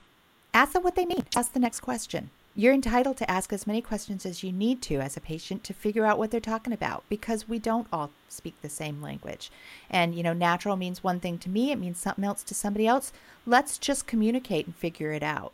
ask 0.53 0.73
them 0.73 0.83
what 0.83 0.95
they 0.95 1.05
mean. 1.05 1.23
Ask 1.35 1.53
the 1.53 1.59
next 1.59 1.81
question. 1.81 2.31
You're 2.55 2.73
entitled 2.73 3.17
to 3.17 3.29
ask 3.29 3.51
as 3.51 3.67
many 3.67 3.81
questions 3.81 4.25
as 4.25 4.41
you 4.41 4.51
need 4.51 4.81
to 4.83 4.95
as 4.95 5.17
a 5.17 5.21
patient 5.21 5.63
to 5.65 5.73
figure 5.73 6.05
out 6.05 6.17
what 6.17 6.31
they're 6.31 6.39
talking 6.39 6.71
about 6.71 7.03
because 7.09 7.49
we 7.49 7.59
don't 7.59 7.87
all 7.91 8.11
speak 8.29 8.55
the 8.61 8.69
same 8.69 9.01
language. 9.01 9.51
And, 9.89 10.15
you 10.15 10.23
know, 10.23 10.33
natural 10.33 10.77
means 10.77 11.03
one 11.03 11.19
thing 11.19 11.37
to 11.39 11.49
me, 11.49 11.71
it 11.71 11.79
means 11.79 11.99
something 11.99 12.23
else 12.23 12.43
to 12.43 12.53
somebody 12.53 12.87
else. 12.87 13.11
Let's 13.45 13.77
just 13.77 14.07
communicate 14.07 14.65
and 14.65 14.75
figure 14.75 15.11
it 15.11 15.23
out. 15.23 15.51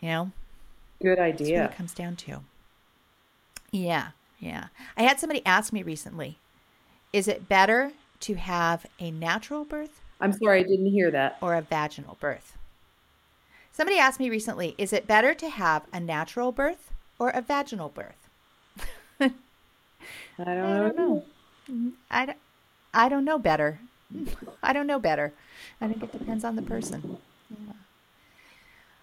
You 0.00 0.08
know, 0.08 0.30
Good 1.00 1.18
that's 1.18 1.40
what 1.40 1.48
it 1.48 1.76
comes 1.76 1.94
down 1.94 2.16
to. 2.16 2.40
Yeah, 3.70 4.08
yeah. 4.40 4.66
I 4.96 5.02
had 5.02 5.20
somebody 5.20 5.40
ask 5.46 5.72
me 5.72 5.82
recently 5.82 6.38
is 7.12 7.28
it 7.28 7.48
better 7.48 7.92
to 8.20 8.34
have 8.34 8.86
a 8.98 9.12
natural 9.12 9.64
birth 9.64 10.00
I'm 10.20 10.32
sorry, 10.32 10.60
I 10.60 10.62
didn't 10.62 10.86
hear 10.86 11.10
that. 11.10 11.36
or 11.40 11.54
a 11.54 11.60
vaginal 11.60 12.16
birth? 12.20 12.56
Somebody 13.74 13.98
asked 13.98 14.20
me 14.20 14.30
recently 14.30 14.76
is 14.78 14.92
it 14.92 15.08
better 15.08 15.34
to 15.34 15.48
have 15.48 15.82
a 15.92 15.98
natural 15.98 16.52
birth 16.52 16.92
or 17.18 17.30
a 17.30 17.42
vaginal 17.42 17.88
birth? 17.88 18.28
I 19.20 19.32
don't, 20.38 20.48
I 20.48 20.78
don't 20.78 20.96
know. 20.96 21.24
I 22.08 22.26
don't, 22.26 22.38
I 22.94 23.08
don't 23.08 23.24
know 23.24 23.38
better. 23.38 23.80
I 24.62 24.72
don't 24.72 24.86
know 24.86 25.00
better. 25.00 25.32
I 25.80 25.88
think 25.88 26.04
it 26.04 26.12
depends 26.12 26.44
on 26.44 26.54
the 26.54 26.62
person. 26.62 27.18
Yeah. 27.50 27.72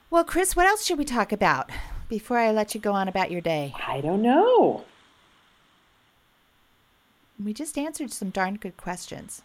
Well, 0.09 0.23
Chris, 0.23 0.55
what 0.55 0.67
else 0.67 0.85
should 0.85 0.97
we 0.97 1.05
talk 1.05 1.33
about 1.33 1.69
before 2.07 2.37
I 2.37 2.51
let 2.51 2.73
you 2.73 2.79
go 2.79 2.93
on 2.93 3.09
about 3.09 3.29
your 3.29 3.41
day? 3.41 3.73
I 3.85 3.99
don't 3.99 4.21
know. 4.21 4.85
We 7.43 7.51
just 7.51 7.77
answered 7.77 8.13
some 8.13 8.29
darn 8.29 8.55
good 8.55 8.77
questions. 8.77 9.41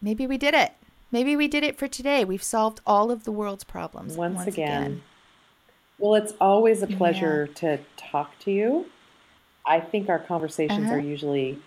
Maybe 0.00 0.28
we 0.28 0.38
did 0.38 0.54
it. 0.54 0.74
Maybe 1.12 1.36
we 1.36 1.48
did 1.48 1.64
it 1.64 1.78
for 1.78 1.88
today. 1.88 2.24
We've 2.24 2.42
solved 2.42 2.80
all 2.86 3.10
of 3.10 3.24
the 3.24 3.32
world's 3.32 3.64
problems 3.64 4.16
Once, 4.16 4.46
again. 4.46 5.02
Well, 5.98 6.14
it's 6.14 6.32
always 6.40 6.82
a 6.82 6.86
pleasure 6.86 7.46
to 7.56 7.78
talk 7.96 8.38
to 8.40 8.50
you. 8.50 8.86
I 9.66 9.80
think 9.80 10.08
our 10.08 10.18
conversations 10.18 10.84
Uh-huh. 10.86 10.94
are 10.94 10.98
usually 11.00 11.58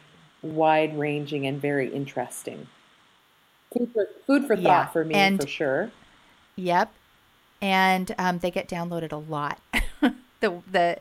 wide 0.42 0.98
ranging 0.98 1.46
and 1.46 1.62
very 1.62 1.94
interesting. 1.94 2.68
Food 3.78 3.92
for, 3.94 4.08
food 4.26 4.48
for 4.48 4.56
thought 4.56 4.64
Yeah, 4.64 4.86
for 4.88 5.06
me, 5.06 5.14
and- 5.16 5.42
for 5.42 5.48
sure. 5.48 5.92
Yep. 6.56 6.94
And 7.62 8.14
um, 8.18 8.40
they 8.40 8.52
get 8.52 8.68
downloaded 8.68 9.12
a 9.12 9.18
lot. 9.18 9.60
the 10.42 10.62
the 10.72 11.00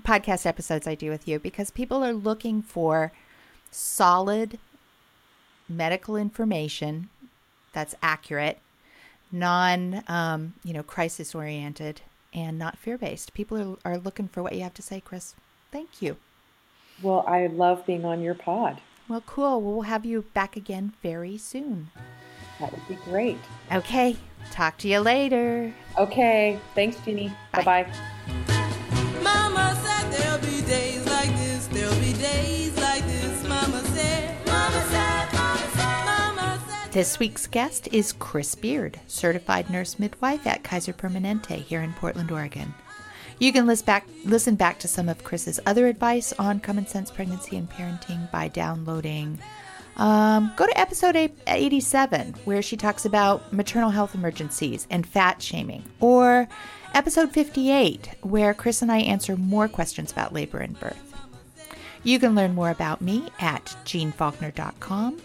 podcast 0.00 0.46
episodes 0.46 0.86
I 0.86 0.94
do 0.94 1.10
with 1.10 1.26
you 1.28 1.38
because 1.38 1.70
people 1.70 2.04
are 2.04 2.12
looking 2.12 2.62
for 2.62 3.12
solid 3.70 4.58
medical 5.68 6.16
information 6.16 7.10
that's 7.74 7.94
accurate, 8.02 8.58
non 9.30 10.02
um, 10.08 10.54
you 10.64 10.72
know 10.72 10.82
crisis 10.82 11.34
oriented, 11.34 12.00
and 12.32 12.58
not 12.58 12.78
fear 12.78 12.96
based. 12.96 13.34
People 13.34 13.78
are, 13.84 13.92
are 13.92 13.98
looking 13.98 14.28
for 14.28 14.42
what 14.42 14.54
you 14.54 14.62
have 14.62 14.74
to 14.74 14.82
say, 14.82 15.00
Chris. 15.00 15.34
Thank 15.70 16.00
you. 16.00 16.16
Well, 17.02 17.24
I 17.26 17.48
love 17.48 17.84
being 17.84 18.04
on 18.04 18.22
your 18.22 18.34
pod. 18.34 18.80
Well, 19.08 19.22
cool. 19.26 19.60
We'll 19.60 19.82
have 19.82 20.06
you 20.06 20.22
back 20.32 20.56
again 20.56 20.94
very 21.02 21.36
soon. 21.36 21.90
That 22.60 22.72
would 22.72 22.86
be 22.88 22.94
great. 23.04 23.38
Okay. 23.72 24.16
Talk 24.50 24.78
to 24.78 24.88
you 24.88 25.00
later. 25.00 25.74
Okay. 25.98 26.58
Thanks, 26.74 26.96
Jeannie. 27.04 27.32
Bye. 27.52 27.84
Bye 27.84 28.53
This 36.94 37.18
week's 37.18 37.48
guest 37.48 37.88
is 37.90 38.12
Chris 38.12 38.54
Beard, 38.54 39.00
certified 39.08 39.68
nurse 39.68 39.98
midwife 39.98 40.46
at 40.46 40.62
Kaiser 40.62 40.92
Permanente 40.92 41.60
here 41.60 41.80
in 41.82 41.92
Portland, 41.94 42.30
Oregon. 42.30 42.72
You 43.40 43.52
can 43.52 43.66
listen 43.66 43.84
back, 43.84 44.06
listen 44.24 44.54
back 44.54 44.78
to 44.78 44.86
some 44.86 45.08
of 45.08 45.24
Chris's 45.24 45.58
other 45.66 45.88
advice 45.88 46.32
on 46.34 46.60
common 46.60 46.86
sense 46.86 47.10
pregnancy 47.10 47.56
and 47.56 47.68
parenting 47.68 48.30
by 48.30 48.46
downloading. 48.46 49.40
Um, 49.96 50.52
go 50.54 50.68
to 50.68 50.78
episode 50.78 51.32
87, 51.48 52.36
where 52.44 52.62
she 52.62 52.76
talks 52.76 53.04
about 53.04 53.52
maternal 53.52 53.90
health 53.90 54.14
emergencies 54.14 54.86
and 54.88 55.04
fat 55.04 55.42
shaming, 55.42 55.82
or 55.98 56.46
episode 56.94 57.32
58, 57.32 58.10
where 58.20 58.54
Chris 58.54 58.82
and 58.82 58.92
I 58.92 58.98
answer 58.98 59.36
more 59.36 59.66
questions 59.66 60.12
about 60.12 60.32
labor 60.32 60.58
and 60.58 60.78
birth. 60.78 61.12
You 62.04 62.20
can 62.20 62.36
learn 62.36 62.54
more 62.54 62.70
about 62.70 63.00
me 63.00 63.30
at 63.40 63.64
jeannefaulkner.com. 63.84 65.20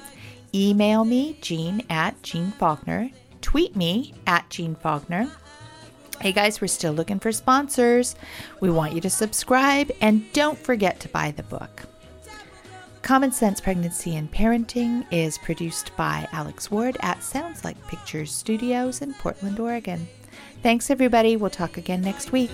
Email 0.53 1.05
me, 1.05 1.37
jean 1.41 1.83
at 1.89 2.21
Jeanne 2.23 2.51
Faulkner. 2.53 3.11
Tweet 3.41 3.75
me 3.75 4.13
at 4.25 4.49
Jeanne 4.49 4.75
Faulkner. 4.75 5.29
Hey 6.19 6.31
guys, 6.31 6.59
we're 6.59 6.67
still 6.67 6.91
looking 6.91 7.19
for 7.19 7.31
sponsors. 7.31 8.15
We 8.59 8.69
want 8.69 8.93
you 8.93 9.01
to 9.01 9.09
subscribe 9.09 9.91
and 10.01 10.31
don't 10.33 10.57
forget 10.57 10.99
to 11.01 11.09
buy 11.09 11.31
the 11.31 11.43
book. 11.43 11.83
Common 13.01 13.31
Sense 13.31 13.61
Pregnancy 13.61 14.15
and 14.15 14.31
Parenting 14.31 15.05
is 15.11 15.37
produced 15.37 15.95
by 15.95 16.27
Alex 16.31 16.69
Ward 16.69 16.97
at 17.01 17.23
Sounds 17.23 17.63
Like 17.63 17.87
Pictures 17.87 18.31
Studios 18.31 19.01
in 19.01 19.13
Portland, 19.13 19.59
Oregon. 19.59 20.07
Thanks, 20.61 20.89
everybody. 20.89 21.37
We'll 21.37 21.49
talk 21.49 21.77
again 21.77 22.01
next 22.01 22.31
week. 22.31 22.51